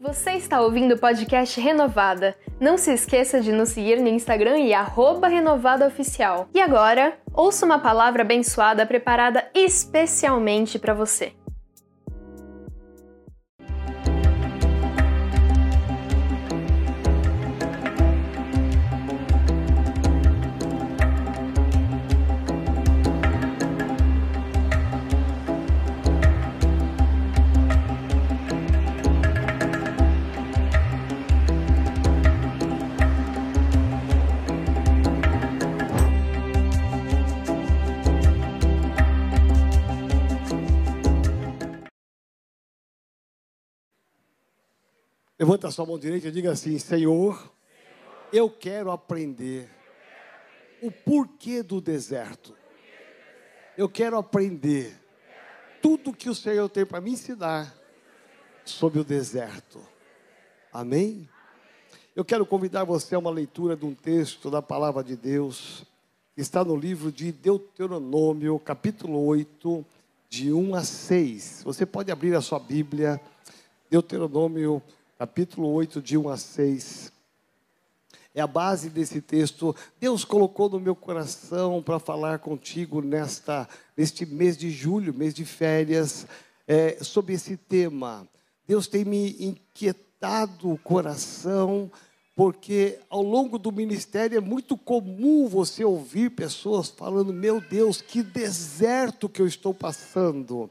Você 0.00 0.30
está 0.34 0.60
ouvindo 0.60 0.94
o 0.94 0.98
podcast 0.98 1.60
Renovada. 1.60 2.36
Não 2.60 2.78
se 2.78 2.92
esqueça 2.92 3.40
de 3.40 3.50
nos 3.50 3.70
seguir 3.70 4.00
no 4.00 4.06
Instagram 4.06 4.56
e 4.60 4.72
renovadaoficial. 5.26 6.48
E 6.54 6.60
agora, 6.60 7.18
ouça 7.34 7.66
uma 7.66 7.80
palavra 7.80 8.22
abençoada 8.22 8.86
preparada 8.86 9.50
especialmente 9.52 10.78
para 10.78 10.94
você. 10.94 11.32
Levanta 45.48 45.68
a 45.68 45.70
sua 45.70 45.86
mão 45.86 45.98
direita 45.98 46.28
e 46.28 46.30
diga 46.30 46.52
assim: 46.52 46.78
Senhor, 46.78 47.50
eu 48.30 48.50
quero 48.50 48.90
aprender 48.90 49.66
o 50.82 50.90
porquê 50.90 51.62
do 51.62 51.80
deserto. 51.80 52.54
Eu 53.74 53.88
quero 53.88 54.18
aprender 54.18 54.94
tudo 55.80 56.12
que 56.12 56.28
o 56.28 56.34
Senhor 56.34 56.68
tem 56.68 56.84
para 56.84 57.00
me 57.00 57.12
ensinar 57.12 57.74
sobre 58.62 59.00
o 59.00 59.04
deserto. 59.04 59.80
Amém? 60.70 61.26
Eu 62.14 62.26
quero 62.26 62.44
convidar 62.44 62.84
você 62.84 63.14
a 63.14 63.18
uma 63.18 63.30
leitura 63.30 63.74
de 63.74 63.86
um 63.86 63.94
texto 63.94 64.50
da 64.50 64.60
palavra 64.60 65.02
de 65.02 65.16
Deus, 65.16 65.82
que 66.34 66.42
está 66.42 66.62
no 66.62 66.76
livro 66.76 67.10
de 67.10 67.32
Deuteronômio, 67.32 68.58
capítulo 68.58 69.24
8, 69.24 69.82
de 70.28 70.52
1 70.52 70.74
a 70.74 70.84
6. 70.84 71.62
Você 71.64 71.86
pode 71.86 72.12
abrir 72.12 72.34
a 72.34 72.42
sua 72.42 72.60
Bíblia, 72.60 73.18
Deuteronômio 73.88 74.82
capítulo 75.18 75.68
8, 75.72 76.00
de 76.00 76.16
1 76.16 76.28
a 76.28 76.36
6. 76.36 77.12
É 78.32 78.40
a 78.40 78.46
base 78.46 78.88
desse 78.88 79.20
texto. 79.20 79.74
Deus 79.98 80.24
colocou 80.24 80.68
no 80.68 80.78
meu 80.78 80.94
coração 80.94 81.82
para 81.82 81.98
falar 81.98 82.38
contigo 82.38 83.02
nesta, 83.02 83.68
neste 83.96 84.24
mês 84.24 84.56
de 84.56 84.70
julho, 84.70 85.12
mês 85.12 85.34
de 85.34 85.44
férias, 85.44 86.24
é, 86.68 87.02
sobre 87.02 87.34
esse 87.34 87.56
tema. 87.56 88.28
Deus 88.64 88.86
tem 88.86 89.04
me 89.04 89.34
inquietado 89.44 90.70
o 90.70 90.78
coração, 90.78 91.90
porque 92.36 93.00
ao 93.10 93.22
longo 93.22 93.58
do 93.58 93.72
ministério 93.72 94.38
é 94.38 94.40
muito 94.40 94.76
comum 94.76 95.48
você 95.48 95.84
ouvir 95.84 96.30
pessoas 96.30 96.90
falando: 96.90 97.32
Meu 97.32 97.60
Deus, 97.60 98.00
que 98.00 98.22
deserto 98.22 99.28
que 99.28 99.42
eu 99.42 99.48
estou 99.48 99.74
passando. 99.74 100.70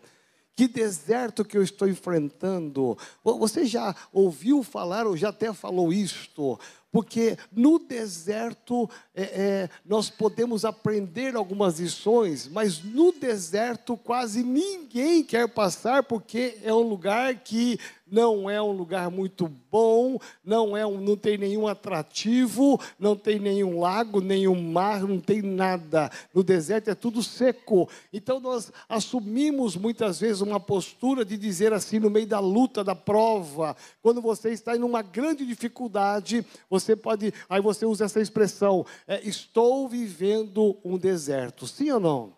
Que 0.57 0.67
deserto 0.67 1.45
que 1.45 1.55
eu 1.55 1.61
estou 1.61 1.87
enfrentando. 1.87 2.97
Você 3.23 3.63
já 3.63 3.95
ouviu 4.11 4.63
falar 4.63 5.05
ou 5.05 5.15
já 5.15 5.29
até 5.29 5.53
falou 5.53 5.93
isto? 5.93 6.59
Porque 6.91 7.37
no 7.51 7.77
deserto 7.77 8.89
é, 9.13 9.21
é, 9.21 9.69
nós 9.85 10.09
podemos 10.09 10.65
aprender 10.65 11.35
algumas 11.35 11.79
lições, 11.79 12.47
mas 12.47 12.81
no 12.83 13.11
deserto 13.11 13.95
quase 13.95 14.41
ninguém 14.41 15.23
quer 15.23 15.47
passar, 15.47 16.01
porque 16.01 16.57
é 16.63 16.73
um 16.73 16.89
lugar 16.89 17.35
que 17.35 17.79
não 18.11 18.49
é 18.49 18.61
um 18.61 18.71
lugar 18.71 19.09
muito 19.09 19.51
bom, 19.71 20.17
não, 20.43 20.75
é 20.75 20.85
um, 20.85 20.99
não 20.99 21.15
tem 21.15 21.37
nenhum 21.37 21.67
atrativo, 21.67 22.79
não 22.99 23.15
tem 23.15 23.39
nenhum 23.39 23.79
lago, 23.79 24.21
nenhum 24.21 24.59
mar, 24.59 25.01
não 25.01 25.19
tem 25.19 25.41
nada. 25.41 26.09
No 26.33 26.43
deserto 26.43 26.89
é 26.89 26.95
tudo 26.95 27.21
seco. 27.21 27.89
Então 28.11 28.39
nós 28.39 28.71
assumimos 28.87 29.75
muitas 29.75 30.19
vezes 30.19 30.41
uma 30.41 30.59
postura 30.59 31.25
de 31.25 31.37
dizer 31.37 31.73
assim, 31.73 31.99
no 31.99 32.09
meio 32.09 32.27
da 32.27 32.39
luta, 32.39 32.83
da 32.83 32.95
prova, 32.95 33.75
quando 34.01 34.21
você 34.21 34.51
está 34.51 34.75
em 34.75 34.83
uma 34.83 35.01
grande 35.01 35.45
dificuldade, 35.45 36.45
você 36.69 36.95
pode, 36.95 37.33
aí 37.49 37.61
você 37.61 37.85
usa 37.85 38.05
essa 38.05 38.21
expressão, 38.21 38.85
é, 39.07 39.21
estou 39.27 39.87
vivendo 39.87 40.77
um 40.83 40.97
deserto. 40.97 41.67
Sim 41.67 41.91
ou 41.91 41.99
não? 41.99 42.36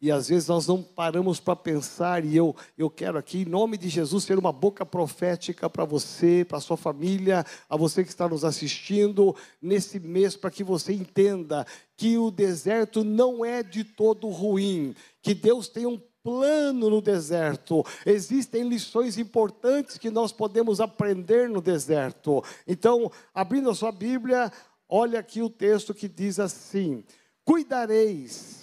E 0.00 0.10
às 0.10 0.28
vezes 0.28 0.48
nós 0.48 0.66
não 0.66 0.82
paramos 0.82 1.38
para 1.38 1.54
pensar, 1.54 2.24
e 2.24 2.34
eu, 2.34 2.56
eu 2.78 2.88
quero 2.88 3.18
aqui, 3.18 3.42
em 3.42 3.44
nome 3.44 3.76
de 3.76 3.90
Jesus, 3.90 4.24
ser 4.24 4.38
uma 4.38 4.50
boca 4.50 4.86
profética 4.86 5.68
para 5.68 5.84
você, 5.84 6.42
para 6.48 6.58
sua 6.58 6.76
família, 6.78 7.44
a 7.68 7.76
você 7.76 8.02
que 8.02 8.08
está 8.08 8.26
nos 8.26 8.42
assistindo 8.42 9.36
nesse 9.60 10.00
mês, 10.00 10.36
para 10.36 10.50
que 10.50 10.64
você 10.64 10.94
entenda 10.94 11.66
que 11.98 12.16
o 12.16 12.30
deserto 12.30 13.04
não 13.04 13.44
é 13.44 13.62
de 13.62 13.84
todo 13.84 14.26
ruim, 14.28 14.94
que 15.20 15.34
Deus 15.34 15.68
tem 15.68 15.84
um 15.84 16.00
plano 16.22 16.88
no 16.88 17.02
deserto. 17.02 17.84
Existem 18.06 18.66
lições 18.66 19.18
importantes 19.18 19.98
que 19.98 20.10
nós 20.10 20.32
podemos 20.32 20.80
aprender 20.80 21.46
no 21.46 21.60
deserto. 21.60 22.42
Então, 22.66 23.12
abrindo 23.34 23.68
a 23.68 23.74
sua 23.74 23.92
Bíblia, 23.92 24.50
olha 24.88 25.20
aqui 25.20 25.42
o 25.42 25.50
texto 25.50 25.92
que 25.92 26.08
diz 26.08 26.40
assim: 26.40 27.04
Cuidareis 27.44 28.59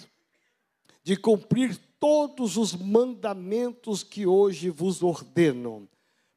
de 1.08 1.16
cumprir 1.16 1.74
todos 1.98 2.58
os 2.58 2.74
mandamentos 2.74 4.02
que 4.02 4.26
hoje 4.26 4.68
vos 4.68 5.02
ordeno, 5.02 5.88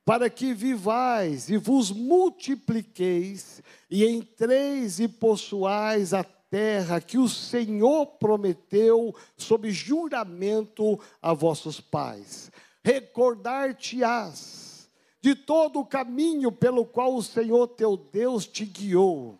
para 0.06 0.30
que 0.30 0.54
vivais 0.54 1.50
e 1.50 1.58
vos 1.58 1.92
multipliqueis 1.92 3.62
e 3.90 4.06
entreis 4.06 5.02
e 5.02 5.10
possuais 5.10 6.14
a 6.14 6.24
terra 6.24 7.02
que 7.02 7.18
o 7.18 7.28
Senhor 7.28 8.06
prometeu 8.18 9.14
sob 9.36 9.70
juramento 9.72 10.98
a 11.22 11.34
vossos 11.34 11.81
pais. 11.81 12.50
Recordar-te-ás 12.81 14.90
de 15.20 15.36
todo 15.36 15.81
o 15.81 15.86
caminho 15.86 16.50
pelo 16.50 16.86
qual 16.86 17.14
o 17.14 17.22
Senhor 17.22 17.68
teu 17.68 17.98
Deus 17.98 18.48
te 18.48 18.64
guiou 18.64 19.38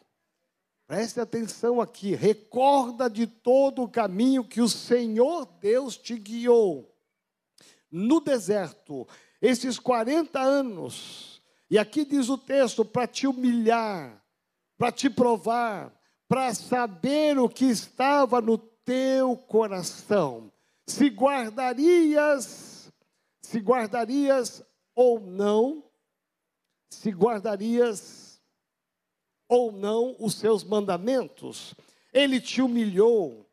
Preste 0.92 1.22
atenção 1.22 1.80
aqui, 1.80 2.16
recorda 2.16 3.10
de 3.10 3.26
todo 3.26 3.82
o 3.82 3.88
caminho 3.88 4.44
que 4.44 4.60
o 4.60 4.68
Senhor 4.68 5.46
Deus 5.62 5.96
te 5.96 6.18
guiou 6.18 6.94
no 7.90 8.20
deserto, 8.20 9.08
esses 9.42 9.80
40 9.80 10.38
anos. 10.38 11.42
E 11.70 11.80
aqui 11.80 12.04
diz 12.04 12.28
o 12.28 12.38
texto: 12.38 12.84
para 12.84 13.08
te 13.08 13.26
humilhar, 13.26 14.22
para 14.78 14.92
te 14.92 15.10
provar, 15.10 15.98
para 16.28 16.54
saber 16.54 17.40
o 17.40 17.48
que 17.48 17.68
estava 17.68 18.42
no 18.42 18.58
teu 18.58 19.38
coração, 19.38 20.52
se 20.86 21.08
guardarias, 21.08 22.92
se 23.42 23.60
guardarias 23.60 24.62
ou 24.94 25.22
não, 25.22 25.86
se 26.90 27.12
guardarias 27.12 28.31
ou 29.52 29.70
não 29.70 30.16
os 30.18 30.36
seus 30.36 30.64
mandamentos. 30.64 31.76
Ele 32.14 32.40
te 32.40 32.62
humilhou 32.62 33.46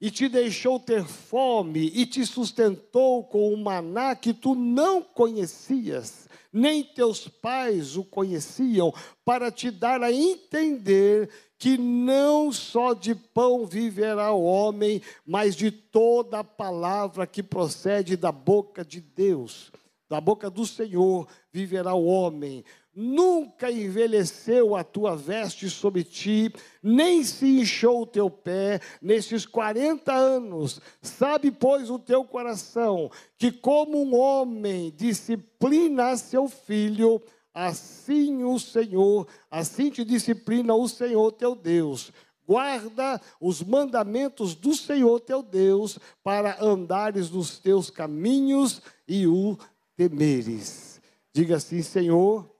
e 0.00 0.10
te 0.10 0.26
deixou 0.26 0.80
ter 0.80 1.04
fome 1.04 1.92
e 1.94 2.06
te 2.06 2.24
sustentou 2.24 3.22
com 3.24 3.52
um 3.52 3.62
maná 3.62 4.16
que 4.16 4.32
tu 4.32 4.54
não 4.54 5.02
conhecias, 5.02 6.26
nem 6.50 6.82
teus 6.82 7.28
pais 7.28 7.98
o 7.98 8.02
conheciam, 8.02 8.94
para 9.26 9.50
te 9.50 9.70
dar 9.70 10.02
a 10.02 10.10
entender 10.10 11.28
que 11.58 11.76
não 11.76 12.50
só 12.50 12.94
de 12.94 13.14
pão 13.14 13.66
viverá 13.66 14.32
o 14.32 14.42
homem, 14.42 15.02
mas 15.24 15.54
de 15.54 15.70
toda 15.70 16.38
a 16.38 16.44
palavra 16.44 17.26
que 17.26 17.42
procede 17.42 18.16
da 18.16 18.32
boca 18.32 18.82
de 18.82 19.02
Deus. 19.02 19.70
Da 20.08 20.20
boca 20.20 20.50
do 20.50 20.66
Senhor 20.66 21.28
viverá 21.52 21.94
o 21.94 22.06
homem 22.06 22.64
nunca 22.94 23.70
envelheceu 23.70 24.76
a 24.76 24.84
tua 24.84 25.16
veste 25.16 25.70
sobre 25.70 26.04
ti, 26.04 26.52
nem 26.82 27.24
se 27.24 27.60
inchou 27.60 28.02
o 28.02 28.06
teu 28.06 28.28
pé 28.28 28.80
nesses 29.00 29.46
40 29.46 30.12
anos. 30.12 30.80
Sabe, 31.00 31.50
pois, 31.50 31.90
o 31.90 31.98
teu 31.98 32.24
coração 32.24 33.10
que, 33.38 33.50
como 33.50 34.02
um 34.02 34.14
homem 34.14 34.92
disciplina 34.96 36.16
seu 36.16 36.48
filho, 36.48 37.20
assim 37.54 38.44
o 38.44 38.58
Senhor, 38.58 39.26
assim 39.50 39.90
te 39.90 40.04
disciplina 40.04 40.74
o 40.74 40.88
Senhor 40.88 41.32
teu 41.32 41.54
Deus. 41.54 42.12
Guarda 42.46 43.20
os 43.40 43.62
mandamentos 43.62 44.54
do 44.54 44.74
Senhor 44.74 45.20
teu 45.20 45.42
Deus, 45.42 45.98
para 46.22 46.62
andares 46.62 47.30
nos 47.30 47.58
teus 47.58 47.88
caminhos 47.88 48.82
e 49.08 49.26
o 49.26 49.56
temeres. 49.96 51.00
Diga 51.32 51.56
assim, 51.56 51.80
Senhor, 51.80 52.51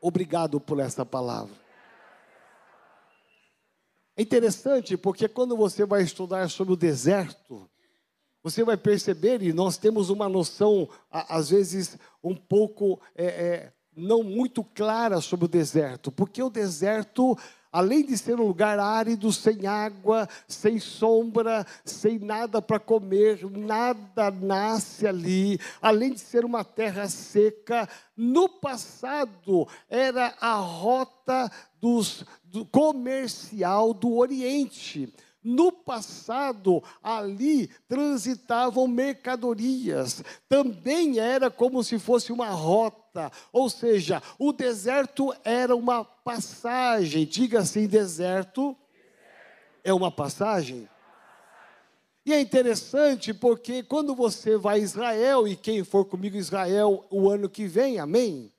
Obrigado 0.00 0.60
por 0.60 0.78
essa 0.80 1.04
palavra. 1.04 1.54
É 4.16 4.22
interessante 4.22 4.96
porque 4.96 5.28
quando 5.28 5.56
você 5.56 5.86
vai 5.86 6.02
estudar 6.02 6.50
sobre 6.50 6.74
o 6.74 6.76
deserto, 6.76 7.70
você 8.42 8.64
vai 8.64 8.76
perceber, 8.76 9.42
e 9.42 9.52
nós 9.52 9.76
temos 9.76 10.10
uma 10.10 10.28
noção, 10.28 10.88
às 11.10 11.50
vezes, 11.50 11.98
um 12.22 12.34
pouco 12.34 13.00
é, 13.14 13.24
é, 13.26 13.72
não 13.94 14.22
muito 14.22 14.64
clara 14.64 15.20
sobre 15.20 15.46
o 15.46 15.48
deserto, 15.48 16.10
porque 16.10 16.42
o 16.42 16.50
deserto 16.50 17.36
além 17.78 18.04
de 18.04 18.18
ser 18.18 18.40
um 18.40 18.48
lugar 18.48 18.76
árido, 18.80 19.32
sem 19.32 19.64
água, 19.64 20.28
sem 20.48 20.80
sombra, 20.80 21.64
sem 21.84 22.18
nada 22.18 22.60
para 22.60 22.80
comer, 22.80 23.48
nada 23.48 24.32
nasce 24.32 25.06
ali, 25.06 25.60
além 25.80 26.12
de 26.12 26.18
ser 26.18 26.44
uma 26.44 26.64
terra 26.64 27.08
seca, 27.08 27.88
no 28.16 28.48
passado 28.48 29.68
era 29.88 30.34
a 30.40 30.54
rota 30.54 31.48
dos, 31.80 32.24
do 32.42 32.66
comercial 32.66 33.94
do 33.94 34.16
Oriente. 34.16 35.14
No 35.42 35.70
passado, 35.70 36.82
ali 37.00 37.70
transitavam 37.86 38.88
mercadorias, 38.88 40.24
também 40.48 41.20
era 41.20 41.48
como 41.48 41.84
se 41.84 41.96
fosse 41.96 42.32
uma 42.32 42.50
rota, 42.50 43.07
ou 43.52 43.68
seja, 43.68 44.22
o 44.38 44.52
deserto 44.52 45.34
era 45.44 45.74
uma 45.74 46.04
passagem. 46.04 47.26
Diga 47.26 47.60
assim: 47.60 47.86
deserto 47.86 48.76
é 49.82 49.92
uma 49.92 50.10
passagem. 50.10 50.88
E 52.24 52.32
é 52.32 52.40
interessante 52.40 53.32
porque 53.32 53.82
quando 53.82 54.14
você 54.14 54.56
vai 54.56 54.80
a 54.80 54.82
Israel, 54.82 55.48
e 55.48 55.56
quem 55.56 55.82
for 55.82 56.04
comigo 56.04 56.36
Israel 56.36 57.06
o 57.10 57.30
ano 57.30 57.48
que 57.48 57.66
vem, 57.66 57.98
amém? 57.98 58.52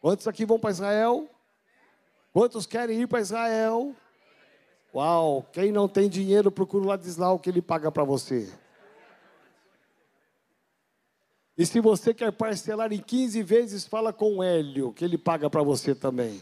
Quantos 0.00 0.28
aqui 0.28 0.44
vão 0.44 0.60
para 0.60 0.70
Israel? 0.70 1.28
Quantos 2.32 2.66
querem 2.66 3.00
ir 3.00 3.08
para 3.08 3.20
Israel? 3.20 3.96
Uau, 4.94 5.44
quem 5.52 5.72
não 5.72 5.88
tem 5.88 6.08
dinheiro, 6.08 6.52
procura 6.52 6.84
o 6.84 6.86
Ladislau 6.86 7.38
que 7.38 7.50
ele 7.50 7.60
paga 7.60 7.90
para 7.90 8.04
você. 8.04 8.48
E 11.58 11.66
se 11.66 11.80
você 11.80 12.14
quer 12.14 12.30
parcelar 12.30 12.92
em 12.92 13.00
15 13.00 13.42
vezes, 13.42 13.84
fala 13.84 14.12
com 14.12 14.36
o 14.36 14.42
Hélio, 14.44 14.92
que 14.92 15.04
ele 15.04 15.18
paga 15.18 15.50
para 15.50 15.60
você 15.60 15.92
também. 15.92 16.40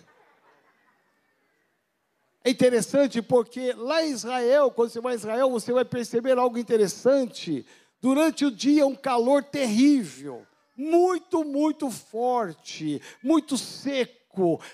É 2.44 2.50
interessante 2.50 3.22
porque 3.22 3.72
lá 3.72 4.04
em 4.04 4.10
Israel, 4.10 4.70
quando 4.70 4.90
você 4.90 5.00
vai 5.00 5.14
a 5.14 5.16
Israel, 5.16 5.50
você 5.50 5.72
vai 5.72 5.86
perceber 5.86 6.36
algo 6.36 6.58
interessante. 6.58 7.64
Durante 7.98 8.44
o 8.44 8.50
dia, 8.50 8.86
um 8.86 8.94
calor 8.94 9.42
terrível, 9.42 10.46
muito, 10.76 11.42
muito 11.42 11.90
forte, 11.90 13.00
muito 13.22 13.56
seco 13.56 14.25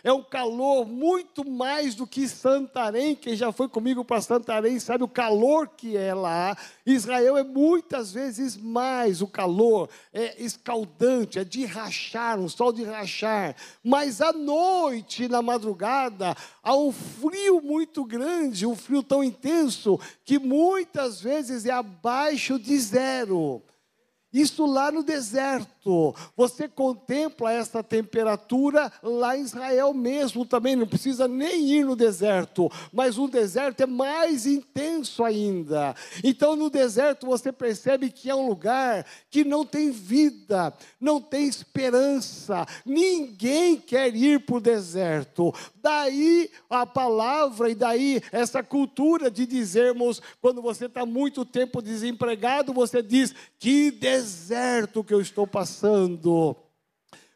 é 0.02 0.12
um 0.12 0.22
calor 0.22 0.86
muito 0.86 1.48
mais 1.48 1.94
do 1.94 2.06
que 2.06 2.28
Santarém. 2.28 3.14
Quem 3.14 3.36
já 3.36 3.52
foi 3.52 3.68
comigo 3.68 4.04
para 4.04 4.20
Santarém 4.20 4.78
sabe 4.78 5.04
o 5.04 5.08
calor 5.08 5.68
que 5.68 5.96
é 5.96 6.14
lá. 6.14 6.56
Israel 6.84 7.36
é 7.36 7.44
muitas 7.44 8.12
vezes 8.12 8.56
mais 8.56 9.22
o 9.22 9.26
calor, 9.26 9.88
é 10.12 10.42
escaldante, 10.42 11.38
é 11.38 11.44
de 11.44 11.64
rachar, 11.64 12.38
um 12.38 12.48
sol 12.48 12.72
de 12.72 12.84
rachar. 12.84 13.54
Mas 13.82 14.20
à 14.20 14.32
noite, 14.32 15.28
na 15.28 15.42
madrugada, 15.42 16.36
há 16.62 16.76
um 16.76 16.92
frio 16.92 17.60
muito 17.60 18.04
grande, 18.04 18.66
um 18.66 18.76
frio 18.76 19.02
tão 19.02 19.22
intenso 19.22 19.98
que 20.24 20.38
muitas 20.38 21.20
vezes 21.20 21.66
é 21.66 21.70
abaixo 21.70 22.58
de 22.58 22.78
zero. 22.78 23.62
Isso 24.32 24.64
lá 24.64 24.90
no 24.90 25.02
deserto. 25.02 26.14
Você 26.34 26.66
contempla 26.66 27.52
essa 27.52 27.82
temperatura 27.82 28.90
lá 29.02 29.36
em 29.36 29.42
Israel 29.42 29.92
mesmo 29.92 30.46
também. 30.46 30.74
Não 30.74 30.86
precisa 30.86 31.28
nem 31.28 31.70
ir 31.70 31.84
no 31.84 31.94
deserto. 31.94 32.70
Mas 32.92 33.18
o 33.18 33.28
deserto 33.28 33.82
é 33.82 33.86
mais 33.86 34.46
intenso 34.46 35.22
ainda. 35.22 35.94
Então 36.24 36.56
no 36.56 36.70
deserto 36.70 37.26
você 37.26 37.52
percebe 37.52 38.10
que 38.10 38.30
é 38.30 38.34
um 38.34 38.46
lugar 38.46 39.04
que 39.30 39.44
não 39.44 39.66
tem 39.66 39.90
vida, 39.90 40.72
não 40.98 41.20
tem 41.20 41.46
esperança. 41.46 42.66
Ninguém 42.86 43.76
quer 43.76 44.14
ir 44.14 44.46
para 44.46 44.56
o 44.56 44.60
deserto. 44.60 45.52
Daí 45.82 46.48
a 46.70 46.86
palavra 46.86 47.68
e 47.68 47.74
daí 47.74 48.22
essa 48.30 48.62
cultura 48.62 49.30
de 49.30 49.44
dizermos, 49.44 50.22
quando 50.40 50.62
você 50.62 50.86
está 50.86 51.04
muito 51.04 51.44
tempo 51.44 51.82
desempregado, 51.82 52.72
você 52.72 53.02
diz: 53.02 53.34
que 53.58 53.90
deserto 53.90 54.21
que 55.04 55.12
eu 55.12 55.20
estou 55.20 55.46
passando. 55.46 56.56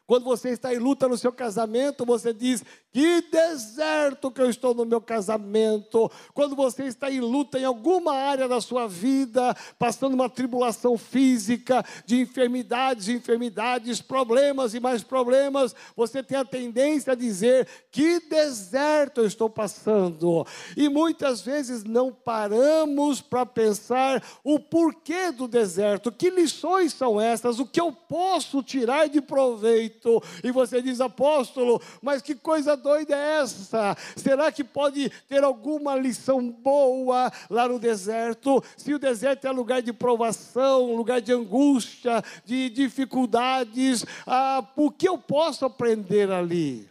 Quando 0.05 0.23
você 0.23 0.51
está 0.51 0.73
em 0.73 0.77
luta 0.77 1.07
no 1.07 1.17
seu 1.17 1.33
casamento, 1.33 2.05
você 2.05 2.33
diz: 2.33 2.63
que 2.97 3.21
deserto 3.21 4.31
que 4.31 4.41
eu 4.41 4.49
estou 4.49 4.73
no 4.73 4.83
meu 4.83 4.99
casamento. 4.99 6.11
Quando 6.33 6.55
você 6.55 6.85
está 6.85 7.11
em 7.11 7.19
luta 7.19 7.59
em 7.59 7.63
alguma 7.63 8.15
área 8.15 8.47
da 8.47 8.59
sua 8.59 8.87
vida, 8.87 9.55
passando 9.77 10.15
uma 10.15 10.27
tribulação 10.27 10.97
física, 10.97 11.85
de 12.07 12.19
enfermidades, 12.19 13.07
enfermidades, 13.07 14.01
problemas 14.01 14.73
e 14.73 14.79
mais 14.79 15.03
problemas, 15.03 15.75
você 15.95 16.23
tem 16.23 16.39
a 16.39 16.43
tendência 16.43 17.13
a 17.13 17.15
dizer: 17.15 17.67
que 17.91 18.19
deserto 18.21 19.21
eu 19.21 19.27
estou 19.27 19.47
passando. 19.47 20.43
E 20.75 20.89
muitas 20.89 21.41
vezes 21.41 21.83
não 21.83 22.11
paramos 22.11 23.21
para 23.21 23.45
pensar 23.45 24.23
o 24.43 24.59
porquê 24.59 25.31
do 25.31 25.47
deserto, 25.47 26.11
que 26.11 26.31
lições 26.31 26.93
são 26.93 27.21
essas, 27.21 27.59
o 27.59 27.67
que 27.67 27.79
eu 27.79 27.91
posso 27.91 28.63
tirar 28.63 29.07
de 29.07 29.21
proveito. 29.21 30.19
E 30.43 30.49
você 30.49 30.81
diz, 30.81 30.99
apóstolo, 30.99 31.79
mas 32.01 32.23
que 32.23 32.33
coisa 32.33 32.75
doida 32.87 33.15
é 33.15 33.41
essa? 33.41 33.97
Será 34.15 34.49
que 34.49 34.63
pode 34.63 35.09
ter 35.27 35.43
alguma 35.43 35.95
lição 35.95 36.49
boa 36.49 37.29
lá 37.49 37.67
no 37.67 37.77
deserto? 37.77 38.63
Se 38.77 38.93
o 38.93 38.99
deserto 38.99 39.45
é 39.45 39.51
lugar 39.51 39.81
de 39.81 39.91
provação, 39.91 40.95
lugar 40.95 41.19
de 41.19 41.33
angústia, 41.33 42.23
de 42.45 42.69
dificuldades, 42.69 44.05
ah, 44.25 44.65
o 44.77 44.89
que 44.89 45.07
eu 45.07 45.17
posso 45.17 45.65
aprender 45.65 46.31
ali? 46.31 46.89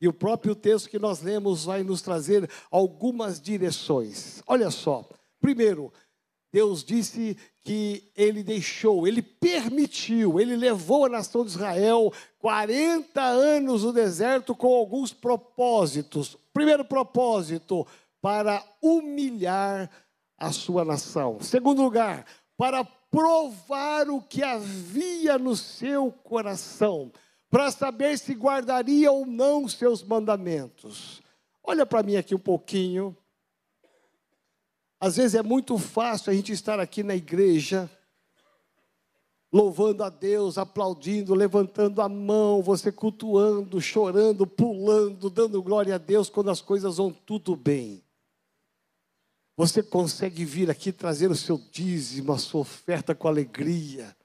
E 0.00 0.08
o 0.08 0.12
próprio 0.12 0.56
texto 0.56 0.90
que 0.90 0.98
nós 0.98 1.22
lemos 1.22 1.64
vai 1.64 1.84
nos 1.84 2.02
trazer 2.02 2.50
algumas 2.68 3.40
direções. 3.40 4.42
Olha 4.48 4.68
só. 4.68 5.08
Primeiro, 5.40 5.92
Deus 6.52 6.84
disse 6.84 7.36
que 7.64 8.10
ele 8.14 8.42
deixou, 8.42 9.06
ele 9.06 9.22
permitiu, 9.22 10.38
ele 10.38 10.54
levou 10.54 11.06
a 11.06 11.08
nação 11.08 11.44
de 11.44 11.52
Israel 11.52 12.12
40 12.38 13.20
anos 13.22 13.84
no 13.84 13.92
deserto 13.92 14.54
com 14.54 14.74
alguns 14.74 15.12
propósitos. 15.12 16.36
Primeiro 16.52 16.84
propósito, 16.84 17.86
para 18.20 18.62
humilhar 18.82 19.90
a 20.36 20.52
sua 20.52 20.84
nação. 20.84 21.38
Segundo 21.40 21.82
lugar, 21.82 22.26
para 22.56 22.84
provar 22.84 24.10
o 24.10 24.20
que 24.20 24.42
havia 24.42 25.38
no 25.38 25.56
seu 25.56 26.10
coração, 26.10 27.10
para 27.50 27.70
saber 27.70 28.18
se 28.18 28.34
guardaria 28.34 29.10
ou 29.10 29.24
não 29.24 29.68
seus 29.68 30.02
mandamentos. 30.02 31.22
Olha 31.62 31.86
para 31.86 32.02
mim 32.02 32.16
aqui 32.16 32.34
um 32.34 32.38
pouquinho. 32.38 33.16
Às 35.02 35.16
vezes 35.16 35.34
é 35.34 35.42
muito 35.42 35.76
fácil 35.78 36.30
a 36.30 36.32
gente 36.32 36.52
estar 36.52 36.78
aqui 36.78 37.02
na 37.02 37.16
igreja, 37.16 37.90
louvando 39.52 40.04
a 40.04 40.08
Deus, 40.08 40.56
aplaudindo, 40.56 41.34
levantando 41.34 42.00
a 42.00 42.08
mão, 42.08 42.62
você 42.62 42.92
cultuando, 42.92 43.80
chorando, 43.80 44.46
pulando, 44.46 45.28
dando 45.28 45.60
glória 45.60 45.96
a 45.96 45.98
Deus 45.98 46.30
quando 46.30 46.52
as 46.52 46.60
coisas 46.60 46.98
vão 46.98 47.12
tudo 47.12 47.56
bem. 47.56 48.00
Você 49.56 49.82
consegue 49.82 50.44
vir 50.44 50.70
aqui 50.70 50.92
trazer 50.92 51.32
o 51.32 51.36
seu 51.36 51.58
dízimo, 51.58 52.32
a 52.32 52.38
sua 52.38 52.60
oferta 52.60 53.12
com 53.12 53.26
alegria. 53.26 54.16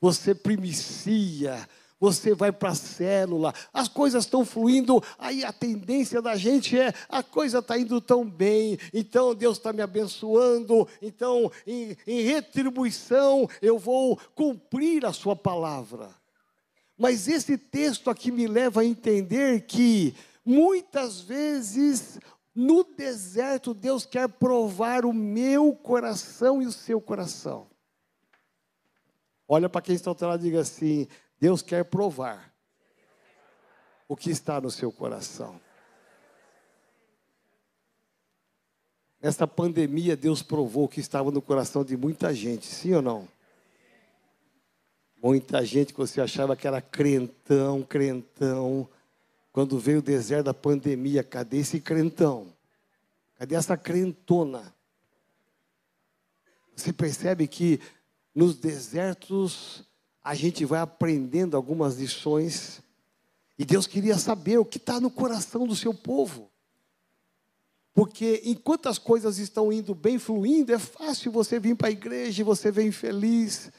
Você 0.00 0.36
primicia, 0.36 1.68
você 2.02 2.34
vai 2.34 2.50
para 2.50 2.70
a 2.70 2.74
célula, 2.74 3.54
as 3.72 3.86
coisas 3.86 4.24
estão 4.24 4.44
fluindo, 4.44 5.00
aí 5.16 5.44
a 5.44 5.52
tendência 5.52 6.20
da 6.20 6.34
gente 6.34 6.76
é, 6.76 6.92
a 7.08 7.22
coisa 7.22 7.60
está 7.60 7.78
indo 7.78 8.00
tão 8.00 8.28
bem, 8.28 8.76
então 8.92 9.36
Deus 9.36 9.56
está 9.56 9.72
me 9.72 9.82
abençoando, 9.82 10.88
então 11.00 11.48
em, 11.64 11.96
em 12.04 12.22
retribuição 12.22 13.48
eu 13.62 13.78
vou 13.78 14.18
cumprir 14.34 15.06
a 15.06 15.12
sua 15.12 15.36
palavra. 15.36 16.10
Mas 16.98 17.28
esse 17.28 17.56
texto 17.56 18.10
aqui 18.10 18.32
me 18.32 18.48
leva 18.48 18.80
a 18.80 18.84
entender 18.84 19.60
que 19.60 20.12
muitas 20.44 21.20
vezes 21.20 22.18
no 22.52 22.82
deserto 22.82 23.72
Deus 23.72 24.04
quer 24.04 24.28
provar 24.28 25.04
o 25.04 25.12
meu 25.12 25.72
coração 25.72 26.60
e 26.60 26.66
o 26.66 26.72
seu 26.72 27.00
coração. 27.00 27.68
Olha 29.46 29.68
para 29.68 29.82
quem 29.82 29.94
está 29.94 30.10
ao 30.10 30.16
lado 30.20 30.40
e 30.40 30.50
diga 30.50 30.62
assim: 30.62 31.06
Deus 31.42 31.60
quer 31.60 31.84
provar 31.84 32.54
o 34.06 34.14
que 34.14 34.30
está 34.30 34.60
no 34.60 34.70
seu 34.70 34.92
coração. 34.92 35.60
Nesta 39.20 39.44
pandemia, 39.44 40.16
Deus 40.16 40.40
provou 40.40 40.84
o 40.84 40.88
que 40.88 41.00
estava 41.00 41.32
no 41.32 41.42
coração 41.42 41.84
de 41.84 41.96
muita 41.96 42.32
gente, 42.32 42.66
sim 42.66 42.94
ou 42.94 43.02
não? 43.02 43.28
Muita 45.20 45.64
gente 45.64 45.92
que 45.92 45.98
você 45.98 46.20
achava 46.20 46.54
que 46.54 46.64
era 46.64 46.80
crentão, 46.80 47.82
crentão. 47.82 48.88
Quando 49.52 49.80
veio 49.80 49.98
o 49.98 50.02
deserto 50.02 50.44
da 50.44 50.54
pandemia, 50.54 51.24
cadê 51.24 51.56
esse 51.56 51.80
crentão? 51.80 52.54
Cadê 53.34 53.56
essa 53.56 53.76
crentona? 53.76 54.72
Você 56.76 56.92
percebe 56.92 57.48
que 57.48 57.80
nos 58.32 58.54
desertos 58.56 59.84
a 60.22 60.34
gente 60.34 60.64
vai 60.64 60.80
aprendendo 60.80 61.56
algumas 61.56 61.96
lições. 61.96 62.80
E 63.58 63.64
Deus 63.64 63.86
queria 63.86 64.16
saber 64.16 64.58
o 64.58 64.64
que 64.64 64.78
está 64.78 65.00
no 65.00 65.10
coração 65.10 65.66
do 65.66 65.74
seu 65.74 65.92
povo. 65.92 66.50
Porque 67.94 68.40
enquanto 68.44 68.88
as 68.88 68.98
coisas 68.98 69.38
estão 69.38 69.72
indo 69.72 69.94
bem, 69.94 70.18
fluindo, 70.18 70.72
é 70.72 70.78
fácil 70.78 71.30
você 71.30 71.58
vir 71.58 71.76
para 71.76 71.88
a 71.88 71.92
igreja 71.92 72.40
e 72.40 72.44
você 72.44 72.70
vem 72.70 72.90
feliz. 72.90 73.70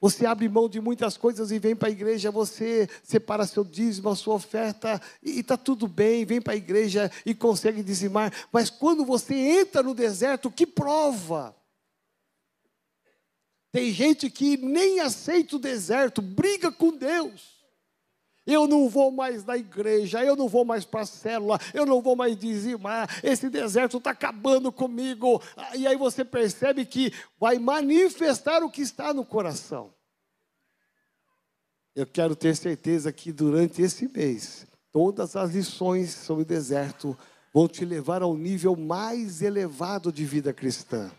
Você 0.00 0.26
abre 0.26 0.48
mão 0.48 0.68
de 0.68 0.80
muitas 0.80 1.16
coisas 1.16 1.50
e 1.50 1.58
vem 1.58 1.74
para 1.74 1.88
a 1.88 1.90
igreja, 1.90 2.30
você 2.30 2.88
separa 3.02 3.46
seu 3.46 3.64
dízimo, 3.64 4.10
a 4.10 4.16
sua 4.16 4.34
oferta, 4.34 5.00
e 5.22 5.40
está 5.40 5.56
tudo 5.56 5.88
bem, 5.88 6.26
vem 6.26 6.42
para 6.42 6.52
a 6.52 6.56
igreja 6.56 7.10
e 7.24 7.34
consegue 7.34 7.82
dizimar. 7.82 8.30
Mas 8.52 8.68
quando 8.68 9.04
você 9.04 9.34
entra 9.34 9.82
no 9.82 9.94
deserto, 9.94 10.50
que 10.50 10.66
prova! 10.66 11.56
Tem 13.74 13.90
gente 13.90 14.30
que 14.30 14.56
nem 14.56 15.00
aceita 15.00 15.56
o 15.56 15.58
deserto, 15.58 16.22
briga 16.22 16.70
com 16.70 16.96
Deus. 16.96 17.66
Eu 18.46 18.68
não 18.68 18.88
vou 18.88 19.10
mais 19.10 19.44
na 19.44 19.56
igreja, 19.56 20.24
eu 20.24 20.36
não 20.36 20.46
vou 20.46 20.64
mais 20.64 20.84
para 20.84 21.00
a 21.00 21.06
célula, 21.06 21.58
eu 21.72 21.84
não 21.84 22.00
vou 22.00 22.14
mais 22.14 22.38
dizimar, 22.38 23.10
esse 23.20 23.50
deserto 23.50 23.96
está 23.96 24.10
acabando 24.10 24.70
comigo. 24.70 25.42
E 25.74 25.88
aí 25.88 25.96
você 25.96 26.24
percebe 26.24 26.86
que 26.86 27.12
vai 27.36 27.58
manifestar 27.58 28.62
o 28.62 28.70
que 28.70 28.80
está 28.80 29.12
no 29.12 29.24
coração. 29.24 29.92
Eu 31.96 32.06
quero 32.06 32.36
ter 32.36 32.54
certeza 32.54 33.12
que 33.12 33.32
durante 33.32 33.82
esse 33.82 34.06
mês, 34.06 34.68
todas 34.92 35.34
as 35.34 35.50
lições 35.50 36.14
sobre 36.14 36.44
o 36.44 36.46
deserto 36.46 37.18
vão 37.52 37.66
te 37.66 37.84
levar 37.84 38.22
ao 38.22 38.36
nível 38.36 38.76
mais 38.76 39.42
elevado 39.42 40.12
de 40.12 40.24
vida 40.24 40.52
cristã 40.52 41.10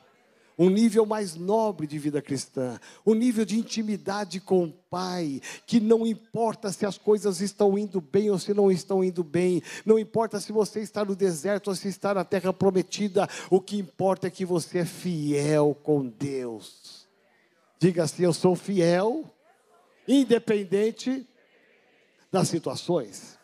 um 0.57 0.69
nível 0.69 1.05
mais 1.05 1.35
nobre 1.35 1.85
de 1.85 1.99
vida 1.99 2.21
cristã, 2.21 2.79
um 3.05 3.13
nível 3.13 3.43
de 3.43 3.57
intimidade 3.57 4.39
com 4.39 4.65
o 4.65 4.71
Pai, 4.71 5.41
que 5.65 5.79
não 5.79 6.07
importa 6.07 6.71
se 6.71 6.85
as 6.85 6.97
coisas 6.97 7.41
estão 7.41 7.77
indo 7.77 7.99
bem 7.99 8.29
ou 8.29 8.39
se 8.39 8.53
não 8.53 8.71
estão 8.71 9.03
indo 9.03 9.23
bem, 9.23 9.61
não 9.85 9.99
importa 9.99 10.39
se 10.39 10.51
você 10.51 10.79
está 10.79 11.03
no 11.03 11.15
deserto 11.15 11.67
ou 11.67 11.75
se 11.75 11.89
está 11.89 12.13
na 12.13 12.23
terra 12.23 12.53
prometida, 12.53 13.27
o 13.49 13.59
que 13.59 13.77
importa 13.77 14.27
é 14.27 14.31
que 14.31 14.45
você 14.45 14.79
é 14.79 14.85
fiel 14.85 15.75
com 15.83 16.07
Deus. 16.07 17.05
Diga 17.77 18.03
assim: 18.03 18.23
Eu 18.23 18.33
sou 18.33 18.55
fiel, 18.55 19.29
independente 20.07 21.27
das 22.31 22.47
situações. 22.47 23.37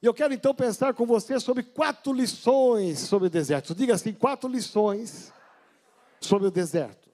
E 0.00 0.06
eu 0.06 0.12
quero 0.12 0.34
então 0.34 0.54
pensar 0.54 0.92
com 0.92 1.06
você 1.06 1.40
sobre 1.40 1.62
quatro 1.62 2.12
lições 2.12 2.98
sobre 3.00 3.28
o 3.28 3.30
deserto. 3.30 3.74
Diga 3.74 3.94
assim: 3.94 4.12
quatro 4.12 4.48
lições 4.48 5.32
sobre 6.24 6.48
o 6.48 6.50
deserto. 6.50 7.10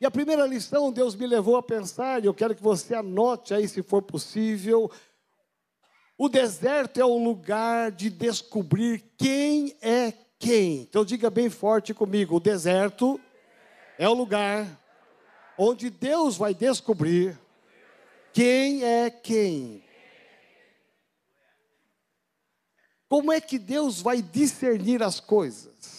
E 0.00 0.06
a 0.06 0.10
primeira 0.10 0.46
lição 0.46 0.92
Deus 0.92 1.14
me 1.16 1.26
levou 1.26 1.56
a 1.56 1.62
pensar, 1.62 2.22
e 2.22 2.26
eu 2.26 2.34
quero 2.34 2.54
que 2.54 2.62
você 2.62 2.94
anote 2.94 3.52
aí 3.52 3.66
se 3.66 3.82
for 3.82 4.02
possível. 4.02 4.90
O 6.16 6.28
deserto 6.28 7.00
é 7.00 7.04
um 7.04 7.22
lugar 7.22 7.90
de 7.90 8.10
descobrir 8.10 9.04
quem 9.16 9.76
é 9.80 10.12
quem. 10.38 10.82
Então 10.82 11.04
diga 11.04 11.30
bem 11.30 11.50
forte 11.50 11.92
comigo: 11.92 12.36
o 12.36 12.40
deserto 12.40 13.20
é 13.98 14.08
o 14.08 14.14
lugar 14.14 14.66
onde 15.56 15.90
Deus 15.90 16.36
vai 16.36 16.54
descobrir 16.54 17.38
quem 18.32 18.84
é 18.84 19.10
quem. 19.10 19.82
Como 23.08 23.32
é 23.32 23.40
que 23.40 23.58
Deus 23.58 24.00
vai 24.00 24.22
discernir 24.22 25.02
as 25.02 25.18
coisas? 25.18 25.97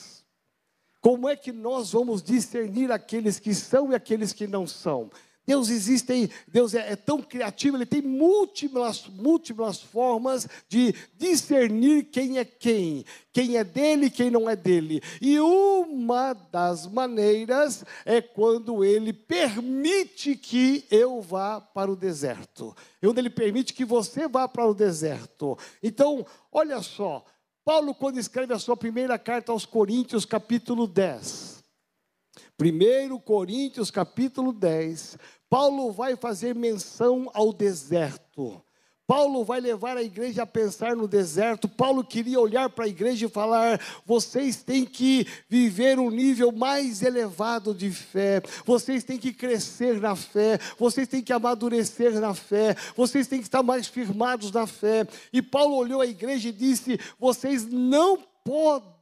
Como 1.01 1.29
é 1.29 1.35
que 1.35 1.51
nós 1.51 1.91
vamos 1.91 2.21
discernir 2.21 2.91
aqueles 2.91 3.39
que 3.39 3.53
são 3.53 3.91
e 3.91 3.95
aqueles 3.95 4.33
que 4.33 4.47
não 4.47 4.67
são? 4.67 5.09
Deus 5.49 5.71
existe, 5.71 6.29
Deus 6.47 6.75
é, 6.75 6.91
é, 6.91 6.95
tão 6.95 7.23
criativo, 7.23 7.75
Ele 7.75 7.85
tem 7.87 8.03
múltiplas, 8.03 9.07
múltiplas 9.07 9.81
formas 9.81 10.47
de 10.67 10.93
discernir 11.17 12.03
quem 12.03 12.37
é 12.37 12.45
quem, 12.45 13.03
quem 13.33 13.57
é 13.57 13.63
dele 13.63 14.05
e 14.05 14.09
quem 14.11 14.29
não 14.29 14.47
é 14.47 14.55
dele. 14.55 15.01
E 15.19 15.39
uma 15.39 16.33
das 16.33 16.85
maneiras 16.85 17.83
é 18.05 18.21
quando 18.21 18.85
Ele 18.85 19.11
permite 19.11 20.35
que 20.35 20.85
eu 20.91 21.19
vá 21.19 21.59
para 21.59 21.89
o 21.89 21.95
deserto. 21.95 22.77
E 23.01 23.07
onde 23.07 23.19
Ele 23.19 23.31
permite 23.31 23.73
que 23.73 23.83
você 23.83 24.27
vá 24.27 24.47
para 24.47 24.67
o 24.67 24.75
deserto. 24.75 25.57
Então, 25.81 26.23
olha 26.51 26.79
só, 26.83 27.25
Paulo, 27.63 27.93
quando 27.93 28.17
escreve 28.17 28.53
a 28.53 28.59
sua 28.59 28.75
primeira 28.75 29.19
carta 29.19 29.51
aos 29.51 29.65
Coríntios, 29.65 30.25
capítulo 30.25 30.87
10, 30.87 31.63
1 32.59 33.19
Coríntios, 33.19 33.91
capítulo 33.91 34.51
10, 34.51 35.17
Paulo 35.49 35.91
vai 35.91 36.15
fazer 36.15 36.53
menção 36.55 37.29
ao 37.33 37.53
deserto. 37.53 38.61
Paulo 39.09 39.43
vai 39.43 39.59
levar 39.59 39.97
a 39.97 40.03
igreja 40.03 40.43
a 40.43 40.45
pensar 40.45 40.95
no 40.95 41.07
deserto. 41.07 41.67
Paulo 41.67 42.03
queria 42.03 42.39
olhar 42.39 42.69
para 42.69 42.85
a 42.85 42.87
igreja 42.87 43.25
e 43.25 43.29
falar: 43.29 43.81
vocês 44.05 44.61
têm 44.61 44.85
que 44.85 45.25
viver 45.49 45.97
um 45.97 46.11
nível 46.11 46.51
mais 46.51 47.01
elevado 47.01 47.73
de 47.73 47.89
fé, 47.89 48.39
vocês 48.63 49.03
têm 49.03 49.17
que 49.17 49.33
crescer 49.33 49.99
na 49.99 50.15
fé, 50.15 50.59
vocês 50.77 51.07
têm 51.07 51.23
que 51.23 51.33
amadurecer 51.33 52.19
na 52.19 52.35
fé, 52.35 52.75
vocês 52.95 53.25
têm 53.25 53.39
que 53.39 53.47
estar 53.47 53.63
mais 53.63 53.87
firmados 53.87 54.51
na 54.51 54.67
fé. 54.67 55.07
E 55.33 55.41
Paulo 55.41 55.77
olhou 55.77 56.01
a 56.01 56.05
igreja 56.05 56.49
e 56.49 56.51
disse: 56.51 56.99
vocês 57.19 57.65
não 57.65 58.19
podem 58.43 58.99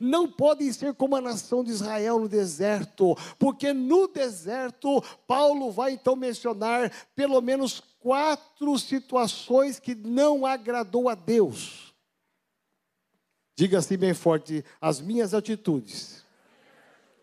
não 0.00 0.26
podem 0.26 0.72
ser 0.72 0.94
como 0.94 1.14
a 1.14 1.20
nação 1.20 1.62
de 1.62 1.70
Israel 1.70 2.18
no 2.18 2.26
deserto, 2.26 3.14
porque 3.38 3.70
no 3.74 4.08
deserto, 4.08 5.04
Paulo 5.26 5.70
vai 5.70 5.92
então 5.92 6.16
mencionar 6.16 6.90
pelo 7.14 7.42
menos 7.42 7.82
quatro 8.06 8.78
situações 8.78 9.80
que 9.80 9.92
não 9.92 10.46
agradou 10.46 11.08
a 11.08 11.16
Deus. 11.16 11.92
Diga 13.56 13.78
assim 13.78 13.98
bem 13.98 14.14
forte: 14.14 14.64
as 14.80 15.00
minhas 15.00 15.34
atitudes, 15.34 16.24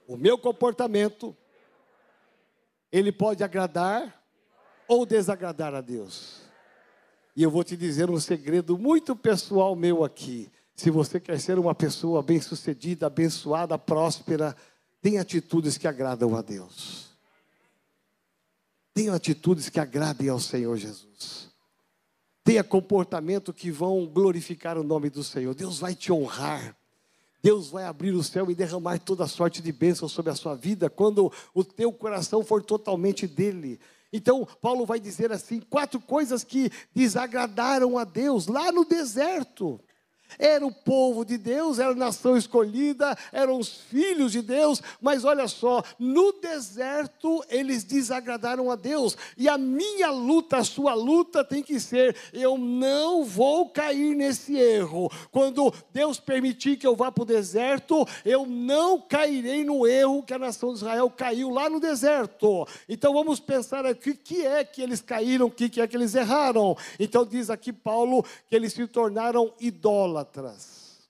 o 0.06 0.18
meu 0.18 0.38
comportamento, 0.38 1.34
ele 2.92 3.14
pode 3.14 3.46
agradar 3.46 4.22
ou 4.86 5.06
desagradar 5.06 5.74
a 5.74 5.80
Deus. 5.80 6.42
E 7.34 7.44
eu 7.44 7.50
vou 7.50 7.64
te 7.64 7.78
dizer 7.78 8.10
um 8.10 8.20
segredo 8.20 8.78
muito 8.78 9.16
pessoal 9.16 9.78
meu 9.78 10.04
aqui. 10.04 10.52
Se 10.76 10.92
você 10.92 11.18
quer 11.18 11.40
ser 11.40 11.58
uma 11.58 11.74
pessoa 11.74 12.22
bem-sucedida, 12.22 13.08
abençoada, 13.08 13.78
próspera, 13.78 14.54
tem 15.02 15.18
atitudes 15.18 15.78
que 15.78 15.88
agradam 15.88 16.36
a 16.36 16.42
Deus. 16.42 17.13
Tenha 18.94 19.14
atitudes 19.14 19.70
que 19.70 19.80
agradem 19.80 20.30
ao 20.30 20.40
Senhor 20.40 20.78
Jesus. 20.78 21.50
Tenha 22.44 22.64
comportamento 22.64 23.54
que 23.54 23.72
vão 23.72 24.06
glorificar 24.06 24.78
o 24.78 24.84
nome 24.84 25.10
do 25.10 25.24
Senhor. 25.24 25.56
Deus 25.56 25.80
vai 25.80 25.96
te 25.96 26.12
honrar. 26.12 26.76
Deus 27.42 27.70
vai 27.70 27.86
abrir 27.86 28.12
o 28.12 28.24
céu 28.24 28.50
e 28.52 28.56
derramar 28.56 29.00
toda 29.00 29.28
sorte 29.28 29.62
de 29.62 29.72
bênçãos 29.72 30.12
sobre 30.12 30.32
a 30.32 30.36
sua 30.36 30.56
vida 30.56 30.90
quando 30.90 31.32
o 31.54 31.64
teu 31.64 31.92
coração 31.92 32.44
for 32.44 32.62
totalmente 32.64 33.28
dele. 33.28 33.80
Então, 34.14 34.48
Paulo 34.62 34.86
vai 34.86 35.00
dizer 35.00 35.32
assim: 35.32 35.60
quatro 35.60 36.00
coisas 36.00 36.44
que 36.44 36.72
desagradaram 36.94 37.98
a 37.98 38.04
Deus 38.04 38.48
lá 38.48 38.72
no 38.72 38.86
deserto. 38.86 39.80
Era 40.38 40.66
o 40.66 40.72
povo 40.72 41.24
de 41.24 41.38
Deus, 41.38 41.80
era 41.80 41.92
a 41.92 41.96
nação 41.96 42.36
escolhida, 42.38 43.18
eram 43.32 43.60
os 43.60 43.70
filhos 43.70 44.32
de 44.32 44.42
Deus, 44.42 44.82
mas 45.02 45.24
olha 45.24 45.48
só, 45.48 45.84
no 46.00 46.34
deserto 46.34 47.44
eles 47.50 47.84
desagradaram 47.84 48.72
a 48.72 48.76
Deus, 48.76 49.18
e 49.38 49.48
a 49.48 49.58
minha 49.58 50.10
luta, 50.10 50.58
a 50.58 50.64
sua 50.64 50.94
luta 50.94 51.44
tem 51.44 51.62
que 51.62 51.80
ser: 51.80 52.16
eu 52.32 52.58
não 52.58 53.24
vou 53.24 53.70
cair 53.70 54.16
nesse 54.16 54.56
erro. 54.56 55.12
Quando 55.32 55.74
Deus 55.92 56.20
permitir 56.20 56.78
que 56.78 56.88
eu 56.88 56.96
vá 56.96 57.12
para 57.12 57.24
o 57.24 57.26
deserto, 57.26 58.06
eu 58.26 58.46
não 58.46 59.00
cairei 59.00 59.64
no 59.64 59.86
erro 59.86 60.24
que 60.24 60.34
a 60.34 60.40
nação 60.40 60.70
de 60.70 60.78
Israel 60.78 61.10
caiu 61.10 61.50
lá 61.50 61.70
no 61.70 61.80
deserto. 61.80 62.68
Então 62.88 63.14
vamos 63.14 63.40
pensar 63.40 63.86
aqui: 63.86 64.12
o 64.12 64.18
que 64.18 64.46
é 64.46 64.64
que 64.64 64.82
eles 64.82 65.02
caíram, 65.02 65.48
o 65.48 65.52
que 65.52 65.80
é 65.80 65.88
que 65.88 65.96
eles 65.96 66.16
erraram. 66.16 66.76
Então 67.00 67.26
diz 67.26 67.50
aqui 67.50 67.72
Paulo 67.72 68.24
que 68.50 68.56
eles 68.56 68.74
se 68.74 68.88
tornaram 68.88 69.54
idólatras 69.60 70.13
idólatras. 70.14 71.10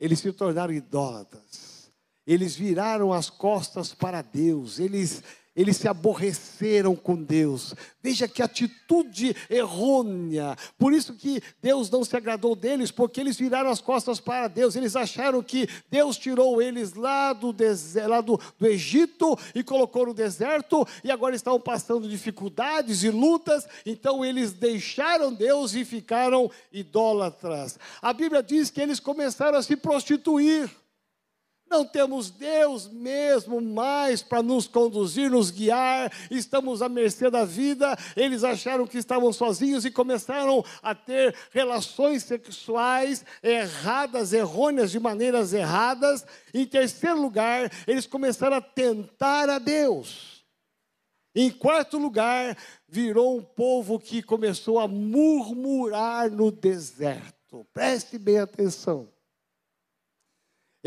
Eles 0.00 0.20
se 0.20 0.32
tornaram 0.32 0.72
idólatras. 0.72 1.92
Eles 2.26 2.56
viraram 2.56 3.12
as 3.12 3.30
costas 3.30 3.94
para 3.94 4.22
Deus. 4.22 4.78
Eles 4.78 5.22
eles 5.56 5.78
se 5.78 5.88
aborreceram 5.88 6.94
com 6.94 7.16
Deus. 7.16 7.74
Veja 8.02 8.28
que 8.28 8.42
atitude 8.42 9.34
errônea. 9.48 10.54
Por 10.78 10.92
isso 10.92 11.14
que 11.14 11.42
Deus 11.62 11.90
não 11.90 12.04
se 12.04 12.16
agradou 12.16 12.54
deles, 12.54 12.90
porque 12.90 13.20
eles 13.20 13.36
viraram 13.36 13.70
as 13.70 13.80
costas 13.80 14.20
para 14.20 14.48
Deus. 14.48 14.76
Eles 14.76 14.94
acharam 14.94 15.42
que 15.42 15.68
Deus 15.90 16.18
tirou 16.18 16.60
eles 16.60 16.92
lá 16.92 17.32
do, 17.32 17.52
deserto, 17.52 18.08
lá 18.08 18.20
do, 18.20 18.38
do 18.58 18.66
Egito 18.66 19.36
e 19.54 19.62
colocou 19.62 20.06
no 20.06 20.14
deserto, 20.14 20.86
e 21.02 21.10
agora 21.10 21.34
estavam 21.34 21.60
passando 21.60 22.08
dificuldades 22.08 23.02
e 23.02 23.10
lutas, 23.10 23.66
então 23.84 24.24
eles 24.24 24.52
deixaram 24.52 25.32
Deus 25.32 25.74
e 25.74 25.84
ficaram 25.84 26.50
idólatras. 26.72 27.78
A 28.02 28.12
Bíblia 28.12 28.42
diz 28.42 28.70
que 28.70 28.80
eles 28.80 29.00
começaram 29.00 29.58
a 29.58 29.62
se 29.62 29.76
prostituir. 29.76 30.70
Não 31.68 31.84
temos 31.84 32.30
Deus 32.30 32.88
mesmo 32.88 33.60
mais 33.60 34.22
para 34.22 34.42
nos 34.42 34.68
conduzir, 34.68 35.30
nos 35.30 35.50
guiar, 35.50 36.12
estamos 36.30 36.80
à 36.80 36.88
mercê 36.88 37.28
da 37.28 37.44
vida. 37.44 37.96
Eles 38.16 38.44
acharam 38.44 38.86
que 38.86 38.98
estavam 38.98 39.32
sozinhos 39.32 39.84
e 39.84 39.90
começaram 39.90 40.64
a 40.80 40.94
ter 40.94 41.34
relações 41.50 42.22
sexuais 42.22 43.24
erradas, 43.42 44.32
errôneas, 44.32 44.92
de 44.92 45.00
maneiras 45.00 45.52
erradas. 45.52 46.24
Em 46.54 46.64
terceiro 46.64 47.20
lugar, 47.20 47.70
eles 47.86 48.06
começaram 48.06 48.56
a 48.56 48.60
tentar 48.60 49.50
a 49.50 49.58
Deus. 49.58 50.44
Em 51.34 51.50
quarto 51.50 51.98
lugar, 51.98 52.56
virou 52.88 53.36
um 53.36 53.42
povo 53.42 53.98
que 53.98 54.22
começou 54.22 54.78
a 54.78 54.88
murmurar 54.88 56.30
no 56.30 56.50
deserto. 56.50 57.66
Preste 57.74 58.16
bem 58.16 58.38
atenção. 58.38 59.15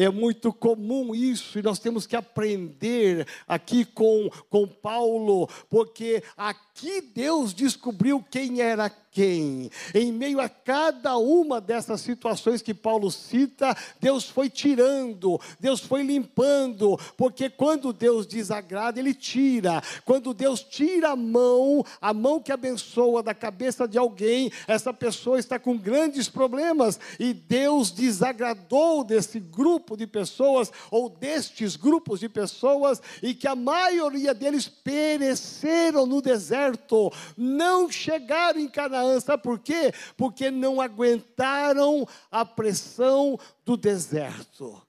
É 0.01 0.07
muito 0.07 0.53
comum 0.53 1.13
isso, 1.13 1.59
e 1.59 1.61
nós 1.61 1.77
temos 1.77 2.07
que 2.07 2.15
aprender 2.15 3.27
aqui 3.45 3.83
com, 3.83 4.29
com 4.49 4.65
Paulo, 4.65 5.49
porque 5.69 6.23
aqui 6.37 7.01
Deus 7.01 7.53
descobriu 7.53 8.23
quem 8.31 8.61
era 8.61 8.89
quem. 9.11 9.71
Em 9.93 10.11
meio 10.11 10.39
a 10.39 10.47
cada 10.47 11.17
uma 11.17 11.59
dessas 11.59 12.01
situações 12.01 12.61
que 12.61 12.73
Paulo 12.73 13.09
cita, 13.09 13.75
Deus 13.99 14.29
foi 14.29 14.49
tirando, 14.49 15.39
Deus 15.59 15.79
foi 15.79 16.03
limpando, 16.03 16.99
porque 17.17 17.49
quando 17.49 17.91
Deus 17.91 18.25
desagrada, 18.27 18.99
Ele 18.99 19.13
tira. 19.13 19.81
Quando 20.05 20.33
Deus 20.33 20.61
tira 20.61 21.11
a 21.11 21.15
mão, 21.15 21.83
a 21.99 22.13
mão 22.13 22.39
que 22.39 22.51
abençoa 22.51 23.23
da 23.23 23.33
cabeça 23.33 23.87
de 23.87 23.97
alguém, 23.97 24.51
essa 24.67 24.93
pessoa 24.93 25.39
está 25.39 25.57
com 25.57 25.77
grandes 25.77 26.29
problemas, 26.29 26.99
e 27.19 27.33
Deus 27.33 27.91
desagradou 27.91 29.03
desse 29.03 29.39
grupo 29.39 29.97
de 29.97 30.05
pessoas, 30.05 30.71
ou 30.91 31.09
destes 31.09 31.75
grupos 31.75 32.19
de 32.19 32.29
pessoas, 32.29 33.01
e 33.23 33.33
que 33.33 33.47
a 33.47 33.55
maioria 33.55 34.33
deles 34.33 34.67
pereceram 34.67 36.05
no 36.05 36.21
deserto, 36.21 37.11
não 37.35 37.89
chegaram 37.91 38.59
em 38.59 38.67
Canaã 38.67 38.98
Canaã. 38.99 39.19
Sabe 39.19 39.43
por 39.43 39.59
quê? 39.59 39.93
Porque 40.17 40.51
não 40.51 40.81
aguentaram 40.81 42.07
a 42.29 42.43
pressão 42.43 43.39
do 43.65 43.77
deserto. 43.77 44.81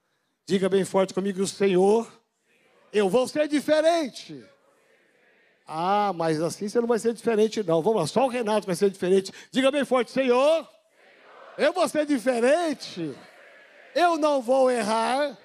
Diga 0.46 0.68
bem 0.68 0.84
forte 0.84 1.14
comigo, 1.14 1.46
Senhor, 1.46 2.10
eu 2.92 3.08
vou 3.08 3.28
ser 3.28 3.46
diferente. 3.46 4.44
Ah, 5.66 6.12
mas 6.14 6.42
assim 6.42 6.68
você 6.68 6.80
não 6.80 6.88
vai 6.88 6.98
ser 6.98 7.14
diferente, 7.14 7.62
não. 7.62 7.80
Vamos 7.80 8.00
lá, 8.00 8.06
só 8.06 8.26
o 8.26 8.28
Renato 8.28 8.66
vai 8.66 8.74
ser 8.74 8.90
diferente. 8.90 9.32
Diga 9.52 9.70
bem 9.70 9.84
forte, 9.84 10.10
Senhor, 10.10 10.68
eu 11.56 11.72
vou 11.72 11.88
ser 11.88 12.04
diferente. 12.04 13.14
Eu 13.94 14.18
não 14.18 14.42
vou 14.42 14.70
errar 14.70 15.38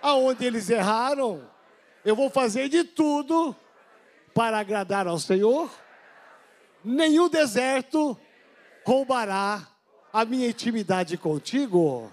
aonde 0.00 0.44
eles 0.44 0.70
erraram. 0.70 1.42
Eu 2.04 2.14
vou 2.14 2.30
fazer 2.30 2.68
de 2.68 2.84
tudo 2.84 3.54
para 4.32 4.58
agradar 4.58 5.08
ao 5.08 5.18
Senhor 5.18 5.68
nenhum 6.84 7.28
deserto 7.28 8.18
roubará 8.84 9.66
a 10.12 10.24
minha 10.24 10.48
intimidade 10.48 11.18
contigo. 11.18 12.12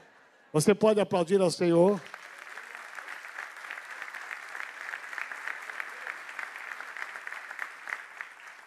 Você 0.51 0.75
pode 0.75 0.99
aplaudir 0.99 1.39
ao 1.39 1.49
Senhor? 1.49 2.01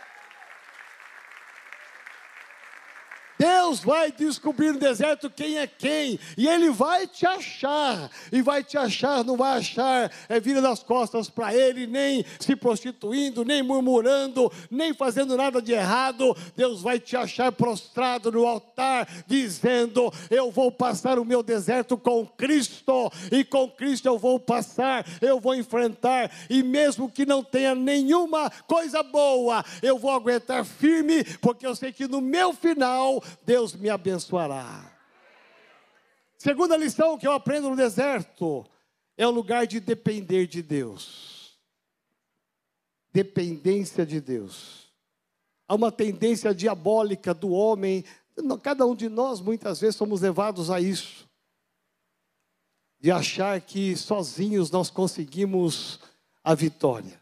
Deus 3.41 3.79
vai 3.79 4.11
descobrir 4.11 4.71
no 4.71 4.77
deserto 4.77 5.27
quem 5.27 5.57
é 5.57 5.65
quem, 5.65 6.19
e 6.37 6.47
Ele 6.47 6.69
vai 6.69 7.07
te 7.07 7.25
achar, 7.25 8.07
e 8.31 8.39
vai 8.39 8.63
te 8.63 8.77
achar, 8.77 9.23
não 9.23 9.35
vai 9.35 9.57
achar 9.57 10.11
é, 10.29 10.39
vira 10.39 10.61
das 10.61 10.83
costas 10.83 11.27
para 11.27 11.51
Ele, 11.51 11.87
nem 11.87 12.23
se 12.39 12.55
prostituindo, 12.55 13.43
nem 13.43 13.63
murmurando, 13.63 14.51
nem 14.69 14.93
fazendo 14.93 15.35
nada 15.35 15.59
de 15.59 15.71
errado. 15.71 16.37
Deus 16.55 16.83
vai 16.83 16.99
te 16.99 17.17
achar 17.17 17.51
prostrado 17.51 18.31
no 18.31 18.45
altar, 18.45 19.07
dizendo: 19.25 20.13
Eu 20.29 20.51
vou 20.51 20.71
passar 20.71 21.17
o 21.17 21.25
meu 21.25 21.41
deserto 21.41 21.97
com 21.97 22.27
Cristo, 22.27 23.11
e 23.31 23.43
com 23.43 23.67
Cristo 23.67 24.07
eu 24.07 24.19
vou 24.19 24.39
passar, 24.39 25.03
eu 25.19 25.39
vou 25.39 25.55
enfrentar, 25.55 26.29
e 26.47 26.61
mesmo 26.61 27.09
que 27.09 27.25
não 27.25 27.43
tenha 27.43 27.73
nenhuma 27.73 28.51
coisa 28.67 29.01
boa, 29.01 29.65
eu 29.81 29.97
vou 29.97 30.11
aguentar 30.11 30.63
firme, 30.63 31.23
porque 31.41 31.65
eu 31.65 31.75
sei 31.75 31.91
que 31.91 32.07
no 32.07 32.21
meu 32.21 32.53
final 32.53 33.19
Deus 33.45 33.75
me 33.75 33.89
abençoará. 33.89 34.97
Segunda 36.37 36.75
lição 36.75 37.17
que 37.17 37.27
eu 37.27 37.31
aprendo 37.31 37.69
no 37.69 37.75
deserto 37.75 38.65
é 39.15 39.27
o 39.27 39.31
lugar 39.31 39.67
de 39.67 39.79
depender 39.79 40.47
de 40.47 40.63
Deus. 40.63 41.59
Dependência 43.13 44.05
de 44.05 44.19
Deus. 44.19 44.91
Há 45.67 45.75
uma 45.75 45.91
tendência 45.91 46.53
diabólica 46.53 47.33
do 47.33 47.51
homem, 47.51 48.03
cada 48.63 48.85
um 48.85 48.95
de 48.95 49.07
nós 49.07 49.39
muitas 49.39 49.79
vezes 49.79 49.95
somos 49.95 50.21
levados 50.21 50.71
a 50.71 50.81
isso, 50.81 51.29
de 52.99 53.11
achar 53.11 53.61
que 53.61 53.95
sozinhos 53.95 54.71
nós 54.71 54.89
conseguimos 54.89 55.99
a 56.43 56.55
vitória. 56.55 57.21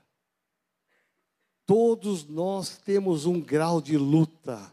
Todos 1.65 2.27
nós 2.27 2.77
temos 2.77 3.25
um 3.25 3.39
grau 3.39 3.81
de 3.81 3.97
luta 3.97 4.71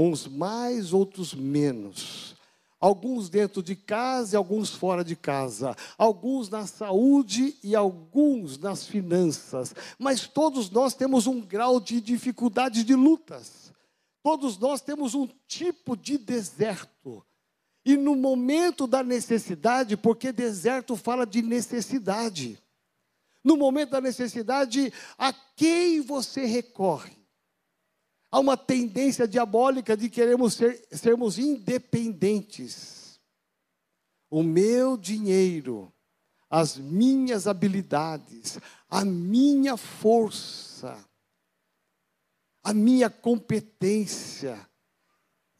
uns 0.00 0.26
mais, 0.26 0.92
outros 0.92 1.34
menos. 1.34 2.34
Alguns 2.80 3.28
dentro 3.28 3.62
de 3.62 3.76
casa 3.76 4.34
e 4.34 4.38
alguns 4.38 4.70
fora 4.70 5.04
de 5.04 5.14
casa. 5.14 5.76
Alguns 5.98 6.48
na 6.48 6.66
saúde 6.66 7.56
e 7.62 7.76
alguns 7.76 8.56
nas 8.56 8.86
finanças. 8.86 9.74
Mas 9.98 10.26
todos 10.26 10.70
nós 10.70 10.94
temos 10.94 11.26
um 11.26 11.42
grau 11.42 11.78
de 11.78 12.00
dificuldade 12.00 12.82
de 12.82 12.94
lutas. 12.94 13.70
Todos 14.22 14.58
nós 14.58 14.80
temos 14.80 15.14
um 15.14 15.28
tipo 15.46 15.94
de 15.94 16.16
deserto. 16.16 17.22
E 17.84 17.96
no 17.96 18.16
momento 18.16 18.86
da 18.86 19.02
necessidade, 19.02 19.96
porque 19.96 20.32
deserto 20.32 20.96
fala 20.96 21.26
de 21.26 21.42
necessidade. 21.42 22.58
No 23.44 23.56
momento 23.56 23.90
da 23.90 24.00
necessidade, 24.00 24.92
a 25.18 25.32
quem 25.32 26.00
você 26.00 26.46
recorre? 26.46 27.19
Há 28.30 28.38
uma 28.38 28.56
tendência 28.56 29.26
diabólica 29.26 29.96
de 29.96 30.08
queremos 30.08 30.54
ser, 30.54 30.86
sermos 30.92 31.38
independentes. 31.38 33.18
O 34.30 34.42
meu 34.42 34.96
dinheiro, 34.96 35.92
as 36.48 36.76
minhas 36.76 37.48
habilidades, 37.48 38.58
a 38.88 39.04
minha 39.04 39.76
força, 39.76 40.96
a 42.62 42.72
minha 42.72 43.10
competência. 43.10 44.68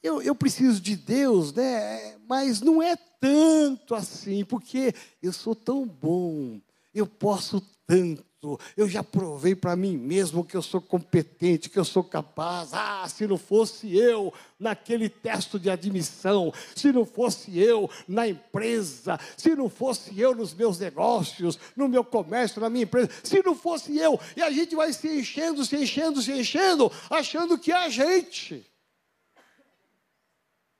Eu, 0.03 0.23
eu 0.23 0.35
preciso 0.35 0.81
de 0.81 0.97
Deus, 0.97 1.53
né? 1.53 2.17
Mas 2.19 2.61
não 2.61 2.81
é 2.81 2.97
tanto 3.21 3.95
assim, 3.95 4.45
porque 4.45 4.95
eu 5.21 5.33
sou 5.33 5.55
tão 5.55 5.87
bom, 5.87 6.61
eu 6.95 7.07
posso 7.07 7.61
tanto. 7.87 8.30
Eu 8.75 8.89
já 8.89 9.05
provei 9.05 9.55
para 9.55 9.77
mim 9.77 9.99
mesmo 9.99 10.45
que 10.45 10.57
eu 10.57 10.63
sou 10.63 10.81
competente, 10.81 11.69
que 11.69 11.79
eu 11.79 11.85
sou 11.85 12.03
capaz. 12.03 12.71
Ah, 12.73 13.07
se 13.07 13.27
não 13.27 13.37
fosse 13.37 13.95
eu 13.95 14.33
naquele 14.59 15.11
teste 15.11 15.59
de 15.59 15.69
admissão, 15.69 16.53
se 16.75 16.91
não 16.91 17.05
fosse 17.05 17.59
eu 17.59 17.91
na 18.09 18.27
empresa, 18.27 19.21
se 19.37 19.55
não 19.55 19.69
fosse 19.69 20.19
eu 20.19 20.35
nos 20.35 20.55
meus 20.55 20.79
negócios, 20.79 21.59
no 21.77 21.87
meu 21.87 22.03
comércio, 22.03 22.63
na 22.63 22.71
minha 22.71 22.85
empresa, 22.85 23.11
se 23.23 23.43
não 23.43 23.55
fosse 23.55 23.99
eu, 23.99 24.19
e 24.35 24.43
a 24.43 24.51
gente 24.51 24.75
vai 24.75 24.93
se 24.93 25.09
enchendo, 25.09 25.65
se 25.65 25.77
enchendo, 25.77 26.23
se 26.23 26.33
enchendo, 26.33 26.91
achando 27.11 27.59
que 27.59 27.71
é 27.71 27.77
a 27.77 27.89
gente. 27.91 28.67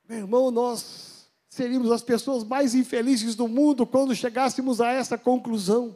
Meu 0.09 0.17
irmão, 0.17 0.49
nós 0.49 1.27
seríamos 1.47 1.91
as 1.91 2.01
pessoas 2.01 2.43
mais 2.43 2.73
infelizes 2.73 3.35
do 3.35 3.47
mundo 3.47 3.85
quando 3.85 4.15
chegássemos 4.15 4.81
a 4.81 4.91
essa 4.91 5.15
conclusão. 5.15 5.95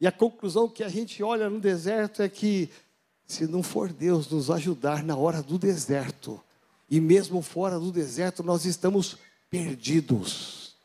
E 0.00 0.06
a 0.06 0.12
conclusão 0.12 0.68
que 0.68 0.84
a 0.84 0.88
gente 0.88 1.22
olha 1.22 1.48
no 1.48 1.58
deserto 1.58 2.22
é 2.22 2.28
que, 2.28 2.70
se 3.26 3.46
não 3.46 3.62
for 3.62 3.92
Deus 3.92 4.28
nos 4.28 4.50
ajudar 4.50 5.02
na 5.02 5.16
hora 5.16 5.42
do 5.42 5.58
deserto, 5.58 6.40
e 6.88 7.00
mesmo 7.00 7.42
fora 7.42 7.78
do 7.78 7.90
deserto, 7.90 8.42
nós 8.42 8.64
estamos 8.64 9.16
perdidos. 9.50 10.76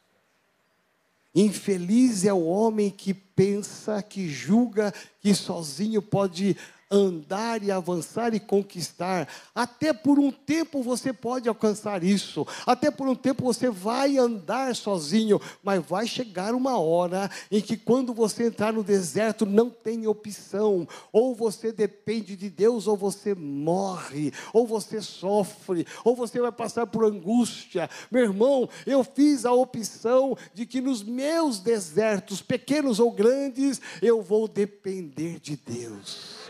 Infeliz 1.33 2.25
é 2.25 2.33
o 2.33 2.45
homem 2.45 2.89
que 2.89 3.13
pensa, 3.13 4.01
que 4.01 4.27
julga 4.27 4.93
que 5.19 5.33
sozinho 5.33 6.01
pode 6.01 6.57
andar 6.91 7.63
e 7.63 7.71
avançar 7.71 8.33
e 8.33 8.39
conquistar. 8.39 9.27
Até 9.55 9.93
por 9.93 10.19
um 10.19 10.29
tempo 10.29 10.83
você 10.83 11.13
pode 11.13 11.47
alcançar 11.47 12.03
isso. 12.03 12.45
Até 12.65 12.91
por 12.91 13.07
um 13.07 13.15
tempo 13.15 13.45
você 13.45 13.69
vai 13.69 14.17
andar 14.17 14.75
sozinho, 14.75 15.39
mas 15.63 15.83
vai 15.85 16.05
chegar 16.05 16.53
uma 16.53 16.77
hora 16.77 17.31
em 17.49 17.61
que 17.61 17.77
quando 17.77 18.13
você 18.13 18.47
entrar 18.47 18.73
no 18.73 18.83
deserto 18.83 19.45
não 19.45 19.69
tem 19.69 20.05
opção. 20.05 20.85
Ou 21.13 21.33
você 21.33 21.71
depende 21.71 22.35
de 22.35 22.49
Deus 22.49 22.87
ou 22.87 22.97
você 22.97 23.33
morre, 23.33 24.33
ou 24.51 24.67
você 24.67 25.01
sofre, 25.01 25.87
ou 26.03 26.15
você 26.15 26.41
vai 26.41 26.51
passar 26.51 26.85
por 26.87 27.05
angústia. 27.05 27.89
Meu 28.11 28.23
irmão, 28.23 28.67
eu 28.85 29.03
fiz 29.03 29.45
a 29.45 29.53
opção 29.53 30.35
de 30.53 30.65
que 30.65 30.81
nos 30.81 31.01
meus 31.01 31.59
desertos, 31.59 32.41
pequenos 32.41 32.99
ou 32.99 33.11
grandes, 33.11 33.79
eu 34.01 34.21
vou 34.21 34.47
depender 34.47 35.39
de 35.39 35.55
Deus 35.55 36.40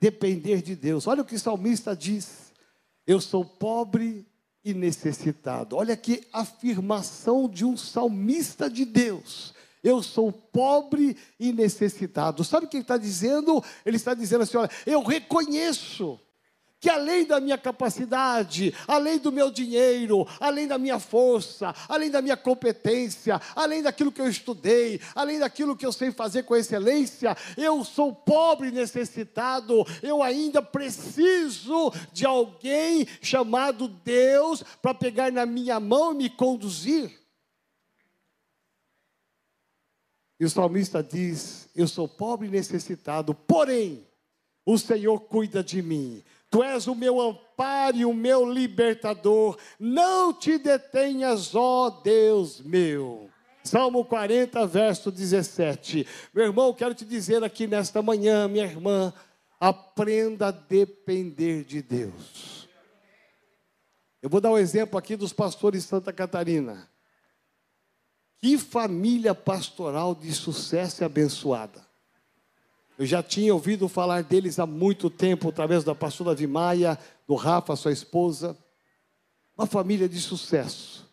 depender 0.00 0.62
de 0.62 0.74
Deus. 0.74 1.06
Olha 1.06 1.22
o 1.22 1.24
que 1.24 1.34
o 1.34 1.40
salmista 1.40 1.94
diz: 1.94 2.52
Eu 3.06 3.20
sou 3.20 3.44
pobre 3.44 4.26
e 4.64 4.74
necessitado. 4.74 5.76
Olha 5.76 5.96
que 5.96 6.26
afirmação 6.32 7.48
de 7.48 7.64
um 7.64 7.76
salmista 7.76 8.70
de 8.70 8.84
Deus. 8.84 9.54
Eu 9.82 10.02
sou 10.02 10.30
pobre 10.30 11.16
e 11.38 11.52
necessitado. 11.52 12.44
Sabe 12.44 12.66
o 12.66 12.68
que 12.68 12.76
ele 12.76 12.84
está 12.84 12.98
dizendo? 12.98 13.62
Ele 13.84 13.96
está 13.96 14.14
dizendo 14.14 14.42
assim: 14.42 14.56
olha, 14.56 14.70
eu 14.86 15.02
reconheço 15.02 16.20
que 16.80 16.88
além 16.88 17.26
da 17.26 17.38
minha 17.38 17.58
capacidade, 17.58 18.74
além 18.88 19.18
do 19.18 19.30
meu 19.30 19.50
dinheiro, 19.50 20.26
além 20.40 20.66
da 20.66 20.78
minha 20.78 20.98
força, 20.98 21.74
além 21.86 22.10
da 22.10 22.22
minha 22.22 22.38
competência, 22.38 23.38
além 23.54 23.82
daquilo 23.82 24.10
que 24.10 24.22
eu 24.22 24.28
estudei, 24.28 24.98
além 25.14 25.38
daquilo 25.38 25.76
que 25.76 25.84
eu 25.84 25.92
sei 25.92 26.10
fazer 26.10 26.44
com 26.44 26.56
excelência, 26.56 27.36
eu 27.54 27.84
sou 27.84 28.14
pobre 28.14 28.70
necessitado, 28.70 29.86
eu 30.02 30.22
ainda 30.22 30.62
preciso 30.62 31.92
de 32.14 32.24
alguém 32.24 33.06
chamado 33.20 33.86
Deus 33.86 34.64
para 34.80 34.94
pegar 34.94 35.30
na 35.30 35.44
minha 35.44 35.78
mão 35.78 36.12
e 36.12 36.16
me 36.16 36.30
conduzir. 36.30 37.20
E 40.38 40.44
o 40.46 40.48
salmista 40.48 41.02
diz: 41.02 41.68
Eu 41.76 41.86
sou 41.86 42.08
pobre 42.08 42.48
e 42.48 42.50
necessitado, 42.50 43.34
porém, 43.34 44.06
o 44.64 44.78
Senhor 44.78 45.20
cuida 45.20 45.62
de 45.62 45.82
mim. 45.82 46.24
Tu 46.50 46.62
és 46.64 46.88
o 46.88 46.96
meu 46.96 47.20
amparo 47.20 47.96
e 47.96 48.04
o 48.04 48.12
meu 48.12 48.44
libertador. 48.44 49.56
Não 49.78 50.32
te 50.32 50.58
detenhas, 50.58 51.54
ó 51.54 51.88
Deus 52.02 52.60
meu. 52.60 53.30
Salmo 53.62 54.04
40, 54.04 54.66
verso 54.66 55.12
17. 55.12 56.06
Meu 56.34 56.46
irmão, 56.46 56.74
quero 56.74 56.92
te 56.92 57.04
dizer 57.04 57.44
aqui 57.44 57.68
nesta 57.68 58.02
manhã, 58.02 58.48
minha 58.48 58.64
irmã, 58.64 59.12
aprenda 59.60 60.48
a 60.48 60.50
depender 60.50 61.64
de 61.64 61.80
Deus. 61.80 62.68
Eu 64.20 64.28
vou 64.28 64.40
dar 64.40 64.50
um 64.50 64.58
exemplo 64.58 64.98
aqui 64.98 65.14
dos 65.14 65.32
pastores 65.32 65.82
de 65.82 65.88
Santa 65.88 66.12
Catarina. 66.12 66.90
Que 68.38 68.58
família 68.58 69.34
pastoral 69.34 70.14
de 70.14 70.32
sucesso 70.32 71.02
e 71.02 71.04
abençoada. 71.04 71.89
Eu 73.00 73.06
já 73.06 73.22
tinha 73.22 73.54
ouvido 73.54 73.88
falar 73.88 74.22
deles 74.22 74.58
há 74.58 74.66
muito 74.66 75.08
tempo, 75.08 75.48
através 75.48 75.82
da 75.82 75.94
pastora 75.94 76.34
Vimaia, 76.34 76.98
do 77.26 77.34
Rafa, 77.34 77.74
sua 77.74 77.92
esposa. 77.92 78.54
Uma 79.56 79.66
família 79.66 80.06
de 80.06 80.20
sucesso. 80.20 81.08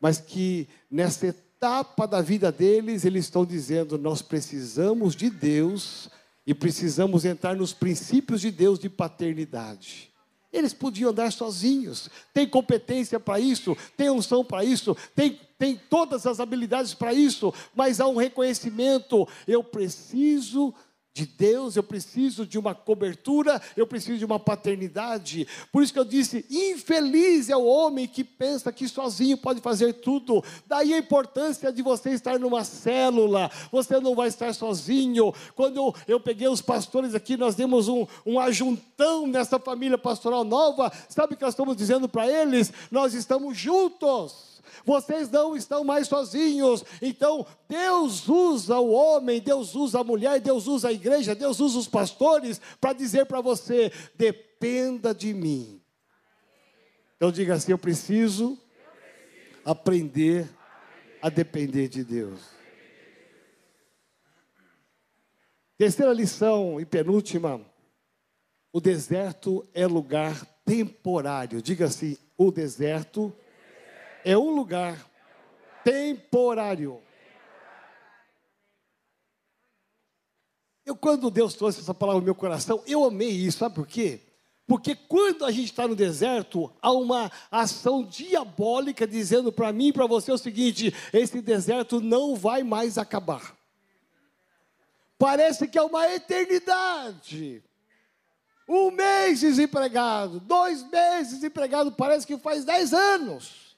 Mas 0.00 0.20
que 0.20 0.68
nessa 0.88 1.26
etapa 1.26 2.06
da 2.06 2.22
vida 2.22 2.52
deles, 2.52 3.04
eles 3.04 3.24
estão 3.24 3.44
dizendo: 3.44 3.98
nós 3.98 4.22
precisamos 4.22 5.16
de 5.16 5.28
Deus 5.28 6.08
e 6.46 6.54
precisamos 6.54 7.24
entrar 7.24 7.56
nos 7.56 7.72
princípios 7.72 8.40
de 8.40 8.52
Deus 8.52 8.78
de 8.78 8.88
paternidade. 8.88 10.12
Eles 10.52 10.72
podiam 10.72 11.10
andar 11.10 11.32
sozinhos, 11.32 12.08
tem 12.32 12.46
competência 12.46 13.18
para 13.18 13.40
isso, 13.40 13.76
tem 13.96 14.10
unção 14.10 14.44
para 14.44 14.64
isso, 14.64 14.96
tem, 15.16 15.40
tem 15.58 15.76
todas 15.76 16.24
as 16.24 16.38
habilidades 16.38 16.94
para 16.94 17.12
isso, 17.12 17.52
mas 17.74 18.00
há 18.00 18.06
um 18.06 18.16
reconhecimento: 18.16 19.26
eu 19.48 19.64
preciso 19.64 20.72
de 21.12 21.26
Deus, 21.26 21.74
eu 21.74 21.82
preciso 21.82 22.46
de 22.46 22.56
uma 22.56 22.72
cobertura, 22.72 23.60
eu 23.76 23.86
preciso 23.86 24.18
de 24.18 24.24
uma 24.24 24.38
paternidade. 24.38 25.46
Por 25.72 25.82
isso 25.82 25.92
que 25.92 25.98
eu 25.98 26.04
disse: 26.04 26.46
infeliz 26.48 27.50
é 27.50 27.56
o 27.56 27.64
homem 27.64 28.06
que 28.06 28.22
pensa 28.22 28.72
que 28.72 28.86
sozinho 28.86 29.36
pode 29.36 29.60
fazer 29.60 29.94
tudo. 29.94 30.42
Daí 30.66 30.94
a 30.94 30.98
importância 30.98 31.72
de 31.72 31.82
você 31.82 32.10
estar 32.10 32.38
numa 32.38 32.62
célula, 32.62 33.50
você 33.72 33.98
não 33.98 34.14
vai 34.14 34.28
estar 34.28 34.54
sozinho. 34.54 35.32
Quando 35.56 35.76
eu, 35.76 35.94
eu 36.06 36.20
peguei 36.20 36.48
os 36.48 36.62
pastores 36.62 37.14
aqui, 37.14 37.36
nós 37.36 37.56
demos 37.56 37.88
um, 37.88 38.06
um 38.24 38.38
ajuntão 38.38 39.26
nessa 39.26 39.58
família 39.58 39.98
pastoral 39.98 40.44
nova, 40.44 40.92
sabe 41.08 41.34
o 41.34 41.36
que 41.36 41.42
nós 41.42 41.54
estamos 41.54 41.76
dizendo 41.76 42.08
para 42.08 42.28
eles? 42.28 42.72
Nós 42.90 43.14
estamos 43.14 43.58
juntos. 43.58 44.49
Vocês 44.84 45.30
não 45.30 45.56
estão 45.56 45.84
mais 45.84 46.08
sozinhos. 46.08 46.84
Então, 47.00 47.46
Deus 47.68 48.28
usa 48.28 48.78
o 48.78 48.90
homem, 48.90 49.40
Deus 49.40 49.74
usa 49.74 50.00
a 50.00 50.04
mulher, 50.04 50.40
Deus 50.40 50.66
usa 50.66 50.88
a 50.88 50.92
igreja, 50.92 51.34
Deus 51.34 51.60
usa 51.60 51.78
os 51.78 51.88
pastores 51.88 52.60
para 52.80 52.92
dizer 52.92 53.26
para 53.26 53.40
você: 53.40 53.92
dependa 54.14 55.14
de 55.14 55.32
mim. 55.34 55.80
Então, 57.16 57.30
diga 57.30 57.54
assim: 57.54 57.72
eu 57.72 57.78
preciso 57.78 58.58
aprender 59.64 60.48
a 61.22 61.28
depender 61.28 61.88
de 61.88 62.04
Deus. 62.04 62.40
Terceira 65.76 66.12
lição 66.12 66.80
e 66.80 66.84
penúltima: 66.84 67.60
o 68.72 68.80
deserto 68.80 69.66
é 69.72 69.86
lugar 69.86 70.44
temporário. 70.64 71.62
Diga 71.62 71.86
assim: 71.86 72.16
o 72.36 72.50
deserto 72.50 73.34
é 74.24 74.36
um 74.36 74.50
lugar 74.50 75.08
temporário. 75.84 77.02
Eu, 80.84 80.96
quando 80.96 81.30
Deus 81.30 81.54
trouxe 81.54 81.80
essa 81.80 81.94
palavra 81.94 82.20
no 82.20 82.24
meu 82.24 82.34
coração, 82.34 82.82
eu 82.86 83.04
amei 83.04 83.30
isso, 83.30 83.58
sabe 83.58 83.74
por 83.74 83.86
quê? 83.86 84.20
Porque 84.66 84.94
quando 84.94 85.44
a 85.44 85.50
gente 85.50 85.66
está 85.66 85.88
no 85.88 85.96
deserto, 85.96 86.72
há 86.80 86.92
uma 86.92 87.30
ação 87.50 88.04
diabólica 88.04 89.06
dizendo 89.06 89.50
para 89.52 89.72
mim 89.72 89.88
e 89.88 89.92
para 89.92 90.06
você 90.06 90.30
o 90.30 90.38
seguinte: 90.38 90.94
esse 91.12 91.40
deserto 91.40 92.00
não 92.00 92.36
vai 92.36 92.62
mais 92.62 92.96
acabar. 92.96 93.56
Parece 95.18 95.66
que 95.66 95.76
é 95.76 95.82
uma 95.82 96.08
eternidade. 96.12 97.64
Um 98.68 98.92
mês 98.92 99.40
desempregado, 99.40 100.38
dois 100.38 100.88
meses 100.88 101.34
desempregado, 101.34 101.90
parece 101.90 102.24
que 102.24 102.38
faz 102.38 102.64
dez 102.64 102.94
anos. 102.94 103.69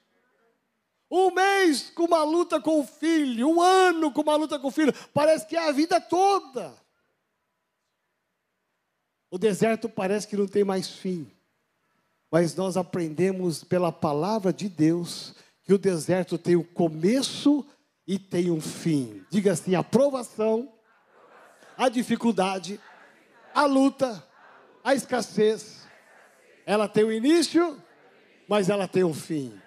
Um 1.15 1.31
mês 1.31 1.91
com 1.91 2.05
uma 2.05 2.25
luta 2.25 2.59
com 2.59 2.81
o 2.81 2.87
filho, 2.87 3.47
um 3.47 3.61
ano 3.61 4.11
com 4.11 4.23
uma 4.23 4.35
luta 4.35 4.59
com 4.59 4.69
o 4.69 4.71
filho, 4.71 4.95
parece 5.13 5.47
que 5.47 5.55
é 5.55 5.69
a 5.69 5.71
vida 5.71 6.01
toda. 6.01 6.75
O 9.31 9.37
deserto 9.37 9.91
parece 9.91 10.27
que 10.27 10.39
não 10.39 10.47
tem 10.47 10.65
mais 10.65 10.89
fim, 10.89 11.31
mas 12.31 12.55
nós 12.55 12.79
aprendemos 12.79 13.63
pela 13.63 13.93
palavra 13.93 14.55
de 14.55 14.71
Deus 14.71 15.35
que 15.65 15.75
o 15.75 15.79
deserto 15.79 16.39
tem 16.39 16.57
um 16.57 16.65
começo 16.65 17.63
e 18.07 18.19
tem 18.19 18.51
um 18.51 18.61
fim. 18.61 19.23
Diga 19.29 19.53
assim: 19.53 19.75
a 19.75 19.83
provação, 19.83 20.73
a 21.77 21.91
dificuldade, 21.91 22.81
a 23.53 23.67
luta, 23.67 24.27
a 24.83 24.95
escassez, 24.95 25.87
ela 26.65 26.89
tem 26.89 27.05
um 27.05 27.13
início, 27.13 27.79
mas 28.49 28.71
ela 28.71 28.89
tem 28.89 29.05
um 29.05 29.13
fim. 29.13 29.61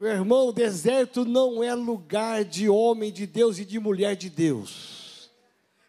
Meu 0.00 0.12
irmão, 0.12 0.46
o 0.46 0.52
deserto 0.52 1.24
não 1.24 1.62
é 1.62 1.74
lugar 1.74 2.44
de 2.44 2.68
homem 2.68 3.12
de 3.12 3.26
Deus 3.26 3.58
e 3.58 3.64
de 3.64 3.80
mulher 3.80 4.14
de 4.14 4.30
Deus. 4.30 5.07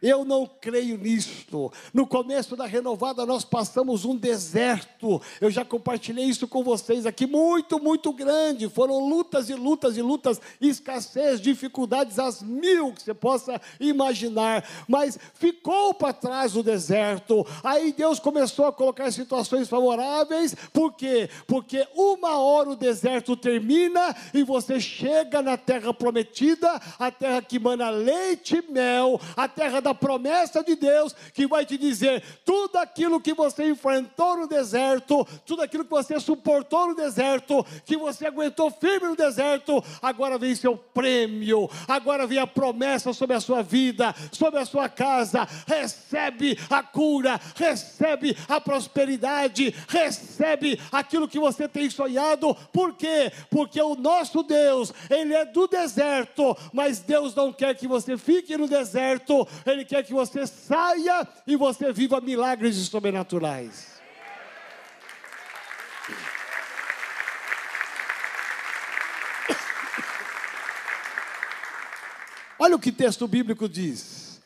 Eu 0.02 0.24
não 0.24 0.50
creio 0.62 0.98
nisto. 0.98 1.72
No 1.94 2.08
começo 2.08 2.56
da 2.56 2.66
renovada, 2.66 3.26
nós 3.26 3.44
passamos 3.44 4.06
um 4.06 4.16
deserto. 4.16 5.22
Eu 5.42 5.52
já 5.52 5.66
compartilhei 5.66 6.24
isso 6.24 6.48
com 6.48 6.64
vocês 6.64 7.06
aqui, 7.06 7.28
muito, 7.28 7.84
muito 7.84 8.14
grande. 8.14 8.70
Foram 8.70 9.00
lutas 9.00 9.50
e 9.50 9.54
lutas 9.54 9.98
e 9.98 10.02
lutas, 10.02 10.40
escassez, 10.62 11.42
dificuldades 11.42 12.18
às 12.18 12.42
mil 12.42 12.94
que 12.94 13.04
você 13.04 13.14
possa 13.14 13.60
imaginar. 13.78 14.66
Mas 14.88 15.20
ficou 15.34 15.94
para 15.94 16.14
trás 16.14 16.56
o 16.56 16.64
deserto. 16.64 17.46
Aí 17.62 17.92
Deus 17.92 18.20
começou 18.20 18.68
a 18.68 18.74
colocar 18.74 19.12
situações 19.12 19.68
favoráveis. 19.68 20.56
Por 20.72 20.94
quê? 20.94 21.30
Porque 21.46 21.86
uma 21.94 22.40
hora 22.40 22.70
o 22.70 22.76
deserto 22.76 23.36
termina 23.36 24.16
e 24.34 24.44
você 24.44 24.80
chega 24.80 25.42
na 25.42 25.58
terra 25.58 25.94
prometida, 25.94 26.82
a 26.98 27.12
terra 27.12 27.42
que 27.42 27.60
mana 27.60 27.90
leite 27.90 28.56
e 28.56 28.72
mel, 28.72 29.20
a 29.36 29.48
terra 29.48 29.82
da 29.82 29.89
da 29.90 29.94
promessa 29.94 30.64
de 30.64 30.76
Deus 30.76 31.16
que 31.34 31.48
vai 31.48 31.66
te 31.66 31.78
dizer 31.78 32.24
tudo 32.46 32.78
aquilo 32.78 33.20
que 33.20 33.34
você 33.34 33.70
enfrentou 33.70 34.38
no 34.38 34.48
deserto, 34.48 35.28
tudo 35.46 35.64
aquilo 35.64 35.84
que 35.84 35.90
você 35.90 36.20
suportou 36.20 36.90
no 36.90 36.96
deserto, 36.96 37.66
que 37.86 37.98
você 37.98 38.28
aguentou 38.28 38.70
firme 38.70 39.08
no 39.08 39.16
deserto, 39.16 39.84
agora 40.02 40.38
vem 40.38 40.54
seu 40.56 40.78
prêmio, 40.78 41.70
agora 41.88 42.28
vem 42.28 42.38
a 42.38 42.48
promessa 42.48 43.14
sobre 43.14 43.36
a 43.36 43.40
sua 43.40 43.64
vida, 43.64 44.14
sobre 44.32 44.60
a 44.60 44.66
sua 44.66 44.88
casa. 44.88 45.48
Recebe 45.68 46.58
a 46.70 46.84
cura, 46.84 47.40
recebe 47.56 48.38
a 48.48 48.62
prosperidade, 48.62 49.74
recebe 49.88 50.80
aquilo 50.92 51.28
que 51.28 51.40
você 51.40 51.68
tem 51.68 51.90
sonhado. 51.90 52.56
Por 52.72 52.94
quê? 52.94 53.32
Porque 53.50 53.82
o 53.82 53.96
nosso 53.96 54.44
Deus, 54.44 54.94
ele 55.10 55.34
é 55.34 55.46
do 55.46 55.68
deserto, 55.68 56.56
mas 56.72 57.00
Deus 57.00 57.34
não 57.34 57.52
quer 57.52 57.76
que 57.76 57.88
você 57.88 58.18
fique 58.18 58.56
no 58.58 58.68
deserto, 58.68 59.48
ele 59.66 59.79
ele 59.80 59.86
quer 59.86 60.04
que 60.04 60.14
você 60.14 60.46
saia 60.46 61.26
e 61.48 61.56
você 61.56 61.94
viva 61.94 62.20
milagres 62.20 62.76
sobrenaturais. 62.76 64.02
Olha 72.60 72.76
o 72.76 72.80
que 72.80 72.92
texto 72.92 73.26
bíblico 73.28 73.70
diz. 73.70 74.42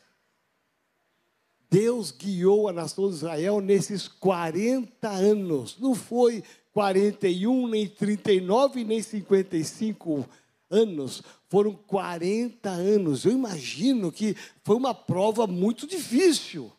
Deus 1.68 2.12
guiou 2.12 2.68
a 2.68 2.72
nação 2.72 3.08
de 3.08 3.16
Israel 3.16 3.60
nesses 3.60 4.06
40 4.06 5.08
anos. 5.08 5.76
Não 5.80 5.96
foi 5.96 6.44
41, 6.72 7.66
nem 7.66 7.88
39, 7.88 8.84
nem 8.84 9.02
55 9.02 10.14
anos 10.14 10.43
anos, 10.74 11.22
foram 11.48 11.72
40 11.74 12.68
anos. 12.68 13.24
Eu 13.24 13.32
imagino 13.32 14.10
que 14.10 14.36
foi 14.62 14.76
uma 14.76 14.94
prova 14.94 15.46
muito 15.46 15.86
difícil. 15.86 16.72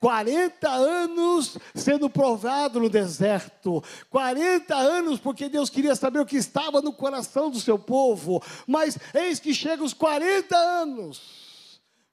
40 0.00 0.68
anos 0.68 1.56
sendo 1.74 2.10
provado 2.10 2.78
no 2.78 2.90
deserto, 2.90 3.82
40 4.10 4.74
anos 4.74 5.18
porque 5.18 5.48
Deus 5.48 5.70
queria 5.70 5.94
saber 5.94 6.20
o 6.20 6.26
que 6.26 6.36
estava 6.36 6.82
no 6.82 6.92
coração 6.92 7.50
do 7.50 7.58
seu 7.58 7.78
povo, 7.78 8.42
mas 8.66 8.98
eis 9.14 9.40
que 9.40 9.54
chega 9.54 9.82
os 9.82 9.94
40 9.94 10.54
anos. 10.54 11.43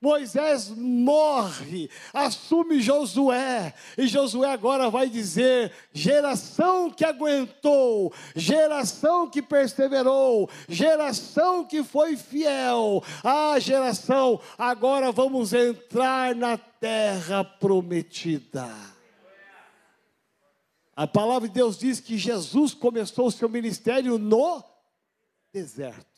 Moisés 0.02 0.72
morre, 0.76 1.88
assume 2.12 2.82
Josué, 2.82 3.72
e 3.96 4.08
Josué 4.08 4.50
agora 4.50 4.90
vai 4.90 5.08
dizer: 5.08 5.72
geração 5.94 6.90
que 6.90 7.06
aguentou, 7.06 8.12
geração 8.36 9.30
que 9.30 9.44
perseverou, 9.44 10.50
geração 10.68 11.64
que 11.64 11.84
foi 11.84 12.18
fiel, 12.18 13.04
ah, 13.24 13.60
geração, 13.60 14.42
agora 14.58 15.12
vamos 15.12 15.54
entrar 15.54 16.34
na 16.34 16.58
terra 16.58 17.44
prometida. 17.44 18.68
A 20.96 21.06
palavra 21.06 21.48
de 21.48 21.54
Deus 21.54 21.78
diz 21.78 22.00
que 22.00 22.18
Jesus 22.18 22.74
começou 22.74 23.28
o 23.28 23.32
seu 23.32 23.48
ministério 23.48 24.18
no 24.18 24.64
deserto. 25.54 26.11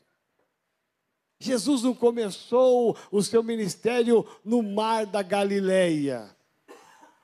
Jesus 1.43 1.83
não 1.83 1.93
começou 1.93 2.95
o 3.11 3.21
seu 3.21 3.43
ministério 3.43 4.25
no 4.43 4.63
mar 4.63 5.05
da 5.05 5.21
Galileia. 5.21 6.33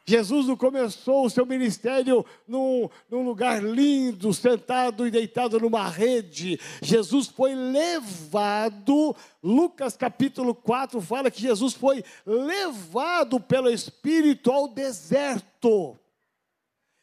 Jesus 0.10 0.48
não 0.48 0.58
começou 0.58 1.26
o 1.26 1.30
seu 1.30 1.46
ministério 1.46 2.26
num, 2.48 2.90
num, 3.12 3.24
lugar 3.24 3.64
lindo, 3.64 4.34
sentado 4.34 5.06
e 5.06 5.12
deitado 5.12 5.60
numa 5.60 5.88
rede. 5.88 6.60
Jesus 6.82 7.28
foi 7.28 7.54
levado, 7.54 9.16
Lucas 9.44 9.96
capítulo 9.96 10.56
4 10.56 11.00
fala 11.00 11.30
que 11.30 11.40
Jesus 11.40 11.76
foi 11.76 12.04
levado 12.26 13.40
pelo 13.40 13.70
Espírito 13.70 14.52
ao 14.52 14.68
deserto. 14.68 15.99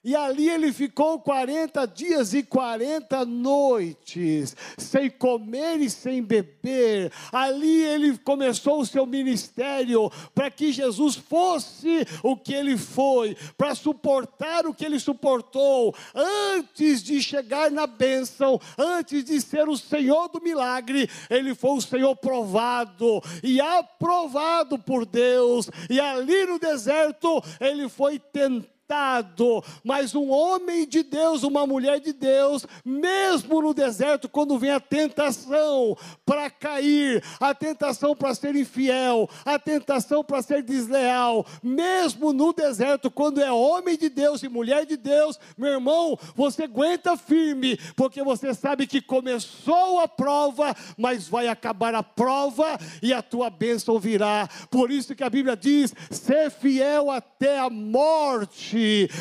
E 0.07 0.15
ali 0.15 0.49
ele 0.49 0.73
ficou 0.73 1.19
40 1.19 1.85
dias 1.85 2.33
e 2.33 2.41
40 2.41 3.25
noites, 3.25 4.55
sem 4.79 5.11
comer 5.11 5.81
e 5.81 5.91
sem 5.91 6.23
beber. 6.23 7.11
Ali 7.33 7.83
ele 7.83 8.17
começou 8.19 8.79
o 8.79 8.87
seu 8.87 9.05
ministério 9.05 10.09
para 10.33 10.49
que 10.49 10.71
Jesus 10.71 11.17
fosse 11.17 12.07
o 12.23 12.37
que 12.37 12.55
ele 12.55 12.79
foi, 12.79 13.37
para 13.59 13.75
suportar 13.75 14.65
o 14.65 14.73
que 14.73 14.85
ele 14.85 15.01
suportou, 15.01 15.93
antes 16.15 17.03
de 17.03 17.21
chegar 17.21 17.69
na 17.69 17.89
bênção, 17.89 18.61
antes 18.79 19.25
de 19.25 19.41
ser 19.41 19.69
o 19.69 19.77
Senhor 19.77 20.29
do 20.29 20.41
milagre, 20.41 21.11
ele 21.29 21.53
foi 21.53 21.79
o 21.79 21.81
Senhor 21.81 22.15
provado 22.15 23.21
e 23.43 23.61
aprovado 23.61 24.79
por 24.79 25.05
Deus. 25.05 25.69
E 25.91 25.99
ali 25.99 26.47
no 26.47 26.61
deserto 26.61 27.43
ele 27.61 27.89
foi 27.89 28.21
tentado 28.21 28.76
tentado, 28.87 29.65
mas 29.83 30.15
um 30.15 30.31
homem 30.31 30.87
de 30.87 31.03
Deus, 31.03 31.43
uma 31.43 31.67
mulher 31.67 31.99
de 31.99 32.13
Deus, 32.13 32.65
mesmo 32.85 33.61
no 33.61 33.75
deserto, 33.75 34.29
quando 34.29 34.59
vem 34.59 34.71
a 34.71 34.81
tentação 34.81 35.97
para 36.25 36.49
cair, 36.49 37.23
a 37.41 37.53
tentação 37.53 38.15
para 38.15 38.35
ser 38.35 38.55
infiel, 38.55 39.29
a 39.45 39.59
tentação 39.59 40.23
para 40.23 40.41
ser 40.41 40.63
desleal, 40.63 41.45
mesmo 41.63 42.33
no 42.33 42.53
deserto, 42.53 43.11
quando 43.11 43.43
é 43.43 43.51
homem 43.51 43.97
de 43.99 44.09
Deus 44.09 44.43
e 44.43 44.49
mulher 44.49 44.87
de 44.87 44.97
Deus, 44.97 45.39
meu 45.59 45.73
irmão, 45.73 46.19
você 46.35 46.65
aguenta 46.65 47.17
firme, 47.17 47.77
porque 47.97 48.23
você 48.23 48.55
sabe 48.55 48.87
que 48.87 49.01
começou 49.01 50.01
a 50.01 50.07
prova, 50.07 50.75
mas 50.97 51.27
vai 51.27 51.49
acabar 51.49 51.95
a 51.95 52.03
prova 52.03 52.79
e 53.03 53.13
a 53.13 53.21
tua 53.21 53.51
bênção 53.51 53.99
virá. 53.99 54.49
Por 54.71 54.91
isso 54.91 55.15
que 55.15 55.25
a 55.25 55.31
Bíblia 55.31 55.57
diz: 55.57 55.93
ser 56.11 56.51
fiel 56.51 57.11
até 57.11 57.59
a 57.59 57.69
morte 57.69 58.76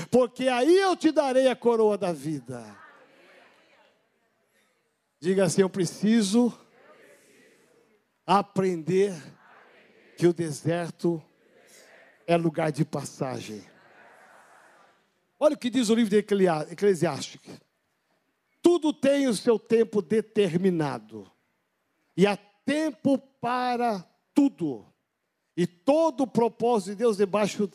porque 0.10 0.48
aí 0.48 0.78
eu 0.78 0.96
te 0.96 1.12
darei 1.12 1.48
a 1.48 1.56
coroa 1.56 1.98
da 1.98 2.12
vida. 2.12 2.63
Diga 5.20 5.46
assim: 5.46 5.62
eu 5.62 5.70
preciso 5.70 6.54
aprender 8.26 9.13
que 10.18 10.28
o 10.28 10.34
deserto 10.34 11.22
é 12.28 12.38
lugar 12.38 12.72
de 12.72 12.86
passagem. 12.86 13.63
Olha 15.39 15.56
o 15.56 15.58
que 15.58 15.70
diz 15.70 15.89
o 15.89 15.96
livro 15.96 16.10
de 16.10 16.18
Eclesiástico. 16.18 17.52
Tudo 18.62 18.94
tem 18.94 19.28
o 19.28 19.34
seu 19.36 19.60
tempo 19.60 20.02
determinado, 20.02 21.30
e 22.18 22.26
há 22.26 22.36
tempo 22.65 23.18
para 23.18 24.00
tudo, 24.34 24.86
e 25.56 25.68
todo 25.68 26.22
o 26.22 26.28
propósito 26.28 26.91
de 26.91 26.96
Deus 26.96 27.18
debaixo 27.18 27.70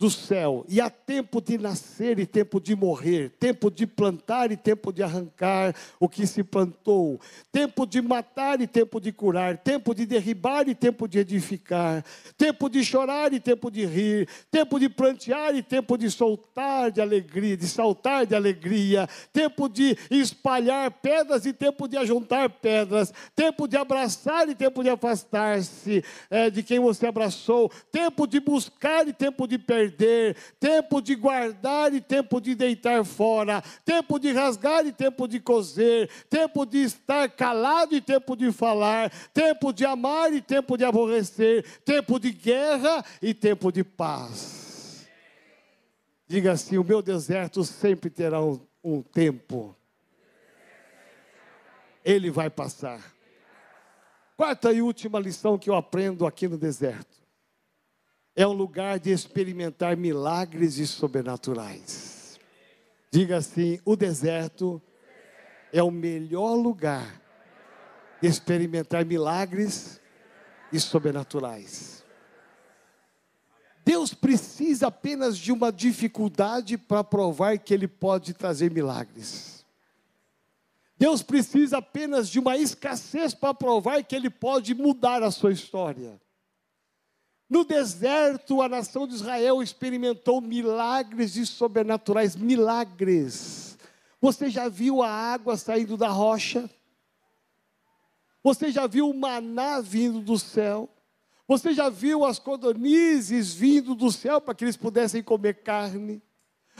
do 0.00 0.10
céu, 0.10 0.64
e 0.66 0.80
há 0.80 0.88
tempo 0.88 1.42
de 1.42 1.58
nascer 1.58 2.18
e 2.18 2.24
tempo 2.24 2.58
de 2.58 2.74
morrer, 2.74 3.28
tempo 3.38 3.70
de 3.70 3.86
plantar 3.86 4.50
e 4.50 4.56
tempo 4.56 4.90
de 4.94 5.02
arrancar 5.02 5.76
o 6.00 6.08
que 6.08 6.26
se 6.26 6.42
plantou, 6.42 7.20
tempo 7.52 7.84
de 7.84 8.00
matar 8.00 8.62
e 8.62 8.66
tempo 8.66 8.98
de 8.98 9.12
curar, 9.12 9.58
tempo 9.58 9.94
de 9.94 10.06
derribar 10.06 10.66
e 10.70 10.74
tempo 10.74 11.06
de 11.06 11.18
edificar, 11.18 12.02
tempo 12.38 12.70
de 12.70 12.82
chorar 12.82 13.34
e 13.34 13.38
tempo 13.38 13.70
de 13.70 13.84
rir, 13.84 14.26
tempo 14.50 14.80
de 14.80 14.88
plantear 14.88 15.54
e 15.54 15.62
tempo 15.62 15.98
de 15.98 16.10
soltar 16.10 16.90
de 16.90 17.02
alegria, 17.02 17.54
de 17.54 17.68
saltar 17.68 18.24
de 18.24 18.34
alegria, 18.34 19.06
tempo 19.34 19.68
de 19.68 19.98
espalhar 20.10 20.90
pedras 20.92 21.44
e 21.44 21.52
tempo 21.52 21.86
de 21.86 21.98
ajuntar 21.98 22.48
pedras, 22.48 23.12
tempo 23.36 23.68
de 23.68 23.76
abraçar 23.76 24.48
e 24.48 24.54
tempo 24.54 24.82
de 24.82 24.88
afastar-se 24.88 26.02
é, 26.30 26.48
de 26.48 26.62
quem 26.62 26.80
você 26.80 27.06
abraçou, 27.06 27.70
tempo 27.92 28.26
de 28.26 28.40
buscar 28.40 29.06
e 29.06 29.12
tempo 29.12 29.46
de 29.46 29.58
perder 29.58 29.89
perder, 29.90 30.36
tempo 30.58 31.00
de 31.00 31.14
guardar 31.14 31.92
e 31.92 32.00
tempo 32.00 32.40
de 32.40 32.54
deitar 32.54 33.04
fora, 33.04 33.62
tempo 33.84 34.18
de 34.18 34.32
rasgar 34.32 34.86
e 34.86 34.92
tempo 34.92 35.26
de 35.26 35.40
coser, 35.40 36.08
tempo 36.28 36.64
de 36.64 36.78
estar 36.78 37.28
calado 37.30 37.94
e 37.94 38.00
tempo 38.00 38.36
de 38.36 38.52
falar, 38.52 39.10
tempo 39.34 39.72
de 39.72 39.84
amar 39.84 40.32
e 40.32 40.40
tempo 40.40 40.76
de 40.76 40.84
aborrecer, 40.84 41.64
tempo 41.84 42.18
de 42.18 42.30
guerra 42.30 43.04
e 43.20 43.34
tempo 43.34 43.72
de 43.72 43.84
paz. 43.84 45.08
Diga 46.26 46.52
assim: 46.52 46.78
o 46.78 46.84
meu 46.84 47.02
deserto 47.02 47.64
sempre 47.64 48.08
terá 48.08 48.40
um, 48.40 48.60
um 48.82 49.02
tempo. 49.02 49.76
Ele 52.04 52.30
vai 52.30 52.48
passar. 52.48 53.00
Quarta 54.36 54.72
e 54.72 54.80
última 54.80 55.20
lição 55.20 55.58
que 55.58 55.68
eu 55.68 55.74
aprendo 55.74 56.26
aqui 56.26 56.48
no 56.48 56.56
deserto. 56.56 57.19
É 58.34 58.46
um 58.46 58.52
lugar 58.52 58.98
de 58.98 59.10
experimentar 59.10 59.96
milagres 59.96 60.78
e 60.78 60.86
sobrenaturais. 60.86 62.38
Diga 63.10 63.38
assim: 63.38 63.80
o 63.84 63.96
deserto 63.96 64.80
é 65.72 65.82
o 65.82 65.90
melhor 65.90 66.54
lugar 66.54 67.20
de 68.20 68.28
experimentar 68.28 69.04
milagres 69.04 70.00
e 70.72 70.78
sobrenaturais. 70.78 72.04
Deus 73.84 74.14
precisa 74.14 74.86
apenas 74.86 75.36
de 75.36 75.50
uma 75.50 75.72
dificuldade 75.72 76.78
para 76.78 77.02
provar 77.02 77.58
que 77.58 77.74
Ele 77.74 77.88
pode 77.88 78.32
trazer 78.34 78.70
milagres. 78.70 79.64
Deus 80.96 81.22
precisa 81.22 81.78
apenas 81.78 82.28
de 82.28 82.38
uma 82.38 82.56
escassez 82.56 83.34
para 83.34 83.54
provar 83.54 84.04
que 84.04 84.14
Ele 84.14 84.28
pode 84.28 84.74
mudar 84.74 85.22
a 85.22 85.30
sua 85.30 85.50
história. 85.50 86.20
No 87.50 87.64
deserto, 87.64 88.62
a 88.62 88.68
nação 88.68 89.08
de 89.08 89.14
Israel 89.16 89.60
experimentou 89.60 90.40
milagres 90.40 91.34
e 91.34 91.44
sobrenaturais 91.44 92.36
milagres. 92.36 93.76
Você 94.20 94.48
já 94.48 94.68
viu 94.68 95.02
a 95.02 95.10
água 95.10 95.56
saindo 95.56 95.96
da 95.96 96.08
rocha? 96.08 96.70
Você 98.40 98.70
já 98.70 98.86
viu 98.86 99.10
o 99.10 99.18
maná 99.18 99.80
vindo 99.80 100.20
do 100.20 100.38
céu? 100.38 100.88
Você 101.48 101.74
já 101.74 101.88
viu 101.88 102.24
as 102.24 102.38
codornizes 102.38 103.52
vindo 103.52 103.96
do 103.96 104.12
céu 104.12 104.40
para 104.40 104.54
que 104.54 104.64
eles 104.64 104.76
pudessem 104.76 105.20
comer 105.20 105.54
carne? 105.54 106.22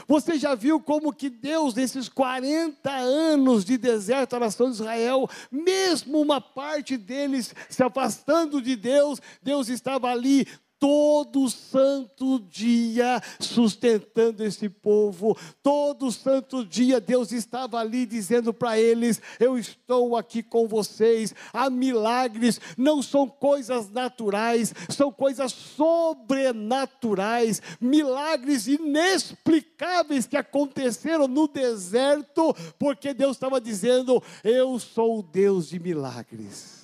Você 0.07 0.39
já 0.39 0.55
viu 0.55 0.81
como 0.81 1.13
que 1.13 1.29
Deus, 1.31 1.75
nesses 1.75 2.09
40 2.09 2.91
anos 2.91 3.65
de 3.65 3.77
deserto 3.77 4.37
à 4.37 4.41
nação 4.41 4.69
de 4.69 4.77
Israel, 4.77 5.29
mesmo 5.51 6.21
uma 6.21 6.41
parte 6.41 6.97
deles 6.97 7.55
se 7.69 7.83
afastando 7.83 8.61
de 8.61 8.77
Deus, 8.77 9.21
Deus 9.43 9.69
estava 9.69 10.09
ali 10.09 10.47
todo 10.81 11.49
santo 11.51 12.41
dia 12.41 13.23
sustentando 13.39 14.43
esse 14.43 14.71
povo. 14.71 15.37
Todo 15.63 16.11
santo 16.11 16.65
dia 16.65 16.99
Deus 16.99 17.31
estava 17.31 17.79
ali 17.79 18.07
dizendo 18.07 18.55
para 18.55 18.81
eles: 18.81 19.21
Eu 19.39 19.59
estou 19.59 20.17
aqui 20.17 20.43
com 20.43 20.67
vocês. 20.67 21.35
Há 21.53 21.69
milagres, 21.69 22.59
não 22.79 23.03
são 23.03 23.29
coisas 23.29 23.91
naturais, 23.91 24.73
são 24.89 25.13
coisas 25.13 25.53
sobrenaturais, 25.53 27.61
milagres 27.79 28.67
inexplicáveis 28.67 30.27
que 30.27 30.39
aconteceram 30.39 31.29
no 31.29 31.47
deserto, 31.47 32.57
porque 32.79 33.13
Deus 33.13 33.37
estava 33.37 33.61
dizendo: 33.61 34.23
Eu 34.43 34.79
sou 34.79 35.19
o 35.19 35.23
Deus 35.23 35.69
de 35.69 35.79
milagres. 35.79 36.80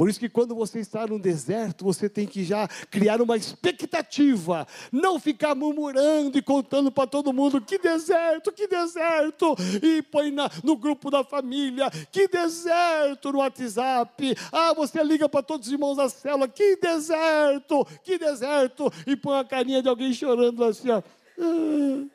Por 0.00 0.08
isso 0.08 0.18
que 0.18 0.30
quando 0.30 0.54
você 0.54 0.80
está 0.80 1.06
no 1.06 1.18
deserto, 1.18 1.84
você 1.84 2.08
tem 2.08 2.26
que 2.26 2.42
já 2.42 2.66
criar 2.90 3.20
uma 3.20 3.36
expectativa, 3.36 4.66
não 4.90 5.20
ficar 5.20 5.54
murmurando 5.54 6.38
e 6.38 6.42
contando 6.42 6.90
para 6.90 7.06
todo 7.06 7.34
mundo 7.34 7.60
que 7.60 7.76
deserto, 7.76 8.50
que 8.50 8.66
deserto, 8.66 9.54
e 9.82 10.00
põe 10.00 10.30
na, 10.30 10.50
no 10.64 10.74
grupo 10.74 11.10
da 11.10 11.22
família, 11.22 11.90
que 12.10 12.26
deserto 12.26 13.30
no 13.30 13.40
WhatsApp. 13.40 14.34
Ah, 14.50 14.72
você 14.72 15.04
liga 15.04 15.28
para 15.28 15.42
todos 15.42 15.66
os 15.66 15.72
irmãos 15.74 15.98
da 15.98 16.08
célula, 16.08 16.48
que 16.48 16.76
deserto, 16.76 17.86
que 18.02 18.16
deserto, 18.16 18.90
e 19.06 19.14
põe 19.14 19.38
a 19.38 19.44
carinha 19.44 19.82
de 19.82 19.88
alguém 19.90 20.14
chorando 20.14 20.64
assim, 20.64 20.88
ó. 20.88 21.02
Ah. 21.38 22.06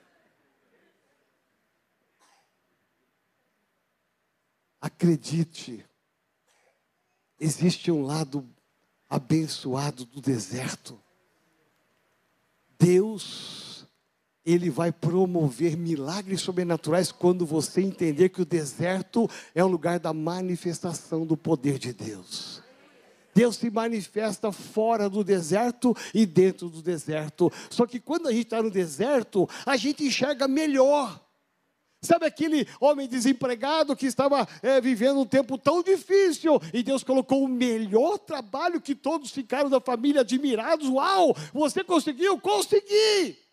Acredite, 4.81 5.85
existe 7.39 7.91
um 7.91 8.03
lado 8.03 8.47
abençoado 9.09 10.05
do 10.05 10.21
deserto. 10.21 10.99
Deus, 12.77 13.87
Ele 14.45 14.69
vai 14.69 14.91
promover 14.91 15.77
milagres 15.77 16.41
sobrenaturais 16.41 17.11
quando 17.11 17.45
você 17.45 17.81
entender 17.81 18.29
que 18.29 18.41
o 18.41 18.45
deserto 18.45 19.29
é 19.53 19.63
o 19.63 19.67
lugar 19.67 19.99
da 19.99 20.13
manifestação 20.13 21.25
do 21.25 21.37
poder 21.37 21.79
de 21.79 21.93
Deus. 21.93 22.63
Deus 23.33 23.57
se 23.57 23.69
manifesta 23.69 24.49
fora 24.49 25.09
do 25.09 25.21
deserto 25.21 25.93
e 26.13 26.25
dentro 26.25 26.69
do 26.69 26.81
deserto. 26.81 27.51
Só 27.69 27.85
que 27.85 27.99
quando 27.99 28.27
a 28.27 28.31
gente 28.31 28.45
está 28.45 28.63
no 28.63 28.71
deserto, 28.71 29.47
a 29.65 29.75
gente 29.75 30.05
enxerga 30.05 30.47
melhor. 30.47 31.24
Sabe 32.05 32.25
aquele 32.25 32.67
homem 32.79 33.07
desempregado 33.07 33.95
que 33.95 34.05
estava 34.05 34.47
é, 34.61 34.79
vivendo 34.79 35.19
um 35.19 35.25
tempo 35.25 35.57
tão 35.57 35.81
difícil 35.81 36.61
e 36.73 36.83
Deus 36.83 37.03
colocou 37.03 37.43
o 37.43 37.47
melhor 37.47 38.17
trabalho 38.19 38.79
que 38.81 38.95
todos 38.95 39.31
ficaram 39.31 39.69
da 39.69 39.81
família 39.81 40.21
admirados? 40.21 40.87
Uau, 40.89 41.35
você 41.53 41.83
conseguiu? 41.83 42.39
Consegui! 42.39 43.44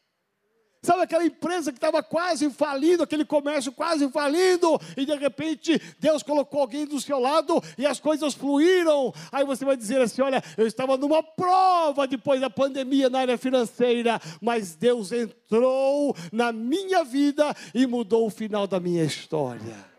Sabe 0.84 1.02
aquela 1.02 1.24
empresa 1.24 1.70
que 1.70 1.78
estava 1.78 2.02
quase 2.02 2.50
falindo, 2.50 3.04
aquele 3.04 3.24
comércio 3.24 3.70
quase 3.70 4.08
falindo, 4.08 4.80
e 4.96 5.06
de 5.06 5.14
repente 5.14 5.80
Deus 6.00 6.24
colocou 6.24 6.60
alguém 6.60 6.84
do 6.84 7.00
seu 7.00 7.20
lado 7.20 7.62
e 7.78 7.86
as 7.86 8.00
coisas 8.00 8.34
fluíram. 8.34 9.14
Aí 9.30 9.44
você 9.44 9.64
vai 9.64 9.76
dizer 9.76 10.00
assim: 10.00 10.22
olha, 10.22 10.42
eu 10.56 10.66
estava 10.66 10.96
numa 10.96 11.22
prova 11.22 12.08
depois 12.08 12.40
da 12.40 12.50
pandemia 12.50 13.08
na 13.08 13.20
área 13.20 13.38
financeira, 13.38 14.20
mas 14.40 14.74
Deus 14.74 15.12
entrou 15.12 16.16
na 16.32 16.50
minha 16.50 17.04
vida 17.04 17.54
e 17.72 17.86
mudou 17.86 18.26
o 18.26 18.30
final 18.30 18.66
da 18.66 18.80
minha 18.80 19.04
história. 19.04 19.92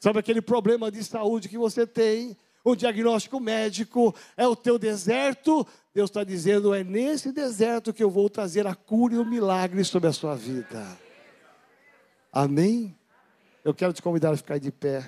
Sabe 0.00 0.18
aquele 0.18 0.42
problema 0.42 0.90
de 0.90 1.04
saúde 1.04 1.48
que 1.48 1.56
você 1.56 1.86
tem? 1.86 2.36
O 2.64 2.74
diagnóstico 2.74 3.38
médico 3.38 4.14
é 4.38 4.48
o 4.48 4.56
teu 4.56 4.78
deserto, 4.78 5.66
Deus 5.92 6.08
está 6.08 6.24
dizendo: 6.24 6.72
é 6.72 6.82
nesse 6.82 7.30
deserto 7.30 7.92
que 7.92 8.02
eu 8.02 8.10
vou 8.10 8.30
trazer 8.30 8.66
a 8.66 8.74
cura 8.74 9.14
e 9.14 9.18
o 9.18 9.24
milagre 9.24 9.84
sobre 9.84 10.08
a 10.08 10.12
sua 10.12 10.34
vida. 10.34 10.82
Amém? 12.32 12.98
Eu 13.62 13.74
quero 13.74 13.92
te 13.92 14.00
convidar 14.00 14.32
a 14.32 14.36
ficar 14.36 14.58
de 14.58 14.72
pé. 14.72 15.06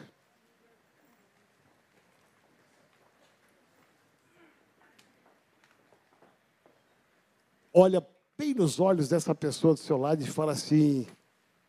Olha 7.72 8.06
bem 8.36 8.54
nos 8.54 8.78
olhos 8.78 9.08
dessa 9.08 9.34
pessoa 9.34 9.72
do 9.72 9.80
seu 9.80 9.96
lado 9.96 10.22
e 10.22 10.26
fala 10.26 10.52
assim: 10.52 11.06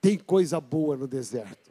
tem 0.02 0.17
coisa 0.17 0.60
boa 0.60 0.97
no 0.97 1.08
deserto. 1.08 1.66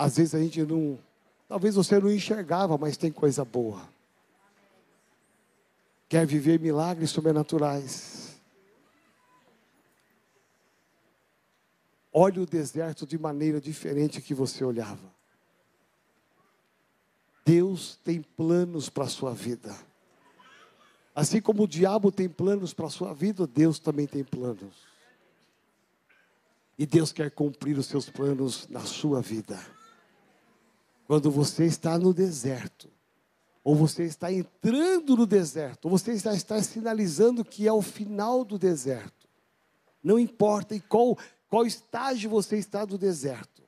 Às 0.00 0.16
vezes 0.16 0.34
a 0.34 0.38
gente 0.38 0.62
não. 0.62 0.98
Talvez 1.46 1.74
você 1.74 2.00
não 2.00 2.10
enxergava, 2.10 2.78
mas 2.78 2.96
tem 2.96 3.12
coisa 3.12 3.44
boa. 3.44 3.86
Quer 6.08 6.24
viver 6.24 6.58
milagres 6.58 7.10
sobrenaturais. 7.10 8.40
Olhe 12.10 12.40
o 12.40 12.46
deserto 12.46 13.06
de 13.06 13.18
maneira 13.18 13.60
diferente 13.60 14.22
que 14.22 14.32
você 14.32 14.64
olhava. 14.64 15.12
Deus 17.44 17.98
tem 18.02 18.22
planos 18.22 18.88
para 18.88 19.04
a 19.04 19.08
sua 19.08 19.34
vida. 19.34 19.76
Assim 21.14 21.42
como 21.42 21.64
o 21.64 21.68
diabo 21.68 22.10
tem 22.10 22.26
planos 22.26 22.72
para 22.72 22.86
a 22.86 22.90
sua 22.90 23.12
vida, 23.12 23.46
Deus 23.46 23.78
também 23.78 24.06
tem 24.06 24.24
planos. 24.24 24.88
E 26.78 26.86
Deus 26.86 27.12
quer 27.12 27.30
cumprir 27.30 27.76
os 27.76 27.84
seus 27.84 28.08
planos 28.08 28.66
na 28.70 28.80
sua 28.80 29.20
vida. 29.20 29.60
Quando 31.10 31.28
você 31.28 31.64
está 31.64 31.98
no 31.98 32.14
deserto, 32.14 32.88
ou 33.64 33.74
você 33.74 34.04
está 34.04 34.32
entrando 34.32 35.16
no 35.16 35.26
deserto, 35.26 35.86
ou 35.86 35.90
você 35.90 36.12
está, 36.12 36.32
está 36.32 36.62
sinalizando 36.62 37.44
que 37.44 37.66
é 37.66 37.72
o 37.72 37.82
final 37.82 38.44
do 38.44 38.56
deserto. 38.56 39.26
Não 40.04 40.20
importa 40.20 40.76
em 40.76 40.78
qual, 40.78 41.18
qual 41.48 41.66
estágio 41.66 42.30
você 42.30 42.58
está 42.58 42.84
do 42.84 42.96
deserto. 42.96 43.60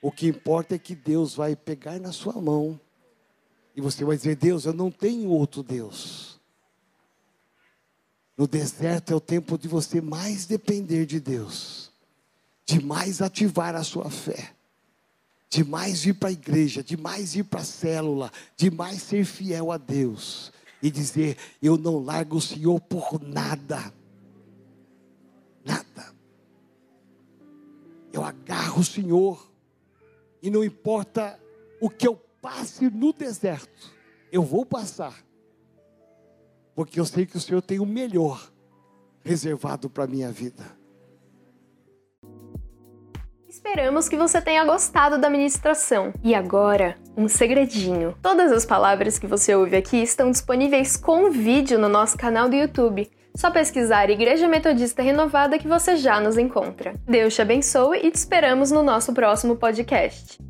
O 0.00 0.10
que 0.10 0.28
importa 0.28 0.74
é 0.74 0.78
que 0.78 0.94
Deus 0.94 1.34
vai 1.34 1.54
pegar 1.54 2.00
na 2.00 2.12
sua 2.12 2.40
mão 2.40 2.80
e 3.76 3.80
você 3.82 4.02
vai 4.02 4.16
dizer: 4.16 4.36
Deus, 4.36 4.64
eu 4.64 4.72
não 4.72 4.90
tenho 4.90 5.28
outro 5.28 5.62
Deus. 5.62 6.40
No 8.38 8.48
deserto 8.48 9.12
é 9.12 9.14
o 9.14 9.20
tempo 9.20 9.58
de 9.58 9.68
você 9.68 10.00
mais 10.00 10.46
depender 10.46 11.04
de 11.04 11.20
Deus, 11.20 11.92
de 12.64 12.82
mais 12.82 13.20
ativar 13.20 13.74
a 13.74 13.84
sua 13.84 14.08
fé 14.08 14.54
de 15.50 15.64
mais 15.64 16.06
ir 16.06 16.14
para 16.14 16.28
a 16.28 16.32
igreja, 16.32 16.82
de 16.82 16.96
mais 16.96 17.34
ir 17.34 17.42
para 17.42 17.60
a 17.60 17.64
célula, 17.64 18.30
de 18.56 18.70
mais 18.70 19.02
ser 19.02 19.24
fiel 19.24 19.72
a 19.72 19.76
Deus 19.76 20.52
e 20.80 20.90
dizer: 20.90 21.36
Eu 21.60 21.76
não 21.76 21.98
largo 21.98 22.36
o 22.36 22.40
Senhor 22.40 22.80
por 22.80 23.20
nada. 23.20 23.92
Nada. 25.64 26.14
Eu 28.12 28.24
agarro 28.24 28.80
o 28.80 28.84
Senhor 28.84 29.50
e 30.40 30.50
não 30.50 30.62
importa 30.62 31.38
o 31.80 31.90
que 31.90 32.06
eu 32.06 32.16
passe 32.40 32.88
no 32.88 33.12
deserto, 33.12 33.92
eu 34.32 34.42
vou 34.42 34.64
passar, 34.64 35.22
porque 36.74 36.98
eu 36.98 37.04
sei 37.04 37.26
que 37.26 37.36
o 37.36 37.40
Senhor 37.40 37.60
tem 37.60 37.78
o 37.78 37.86
melhor 37.86 38.50
reservado 39.22 39.90
para 39.90 40.04
a 40.04 40.06
minha 40.06 40.30
vida. 40.32 40.79
Esperamos 43.70 44.08
que 44.08 44.16
você 44.16 44.40
tenha 44.40 44.64
gostado 44.64 45.16
da 45.16 45.30
ministração. 45.30 46.12
E 46.24 46.34
agora, 46.34 46.96
um 47.16 47.28
segredinho. 47.28 48.16
Todas 48.20 48.50
as 48.50 48.66
palavras 48.66 49.16
que 49.16 49.28
você 49.28 49.54
ouve 49.54 49.76
aqui 49.76 49.98
estão 49.98 50.28
disponíveis 50.28 50.96
com 50.96 51.30
vídeo 51.30 51.78
no 51.78 51.88
nosso 51.88 52.18
canal 52.18 52.48
do 52.48 52.56
YouTube. 52.56 53.08
Só 53.32 53.48
pesquisar 53.48 54.10
Igreja 54.10 54.48
Metodista 54.48 55.02
Renovada 55.02 55.56
que 55.56 55.68
você 55.68 55.94
já 55.94 56.20
nos 56.20 56.36
encontra. 56.36 56.94
Deus 57.06 57.32
te 57.32 57.42
abençoe 57.42 58.00
e 58.02 58.10
te 58.10 58.16
esperamos 58.16 58.72
no 58.72 58.82
nosso 58.82 59.12
próximo 59.12 59.54
podcast. 59.54 60.49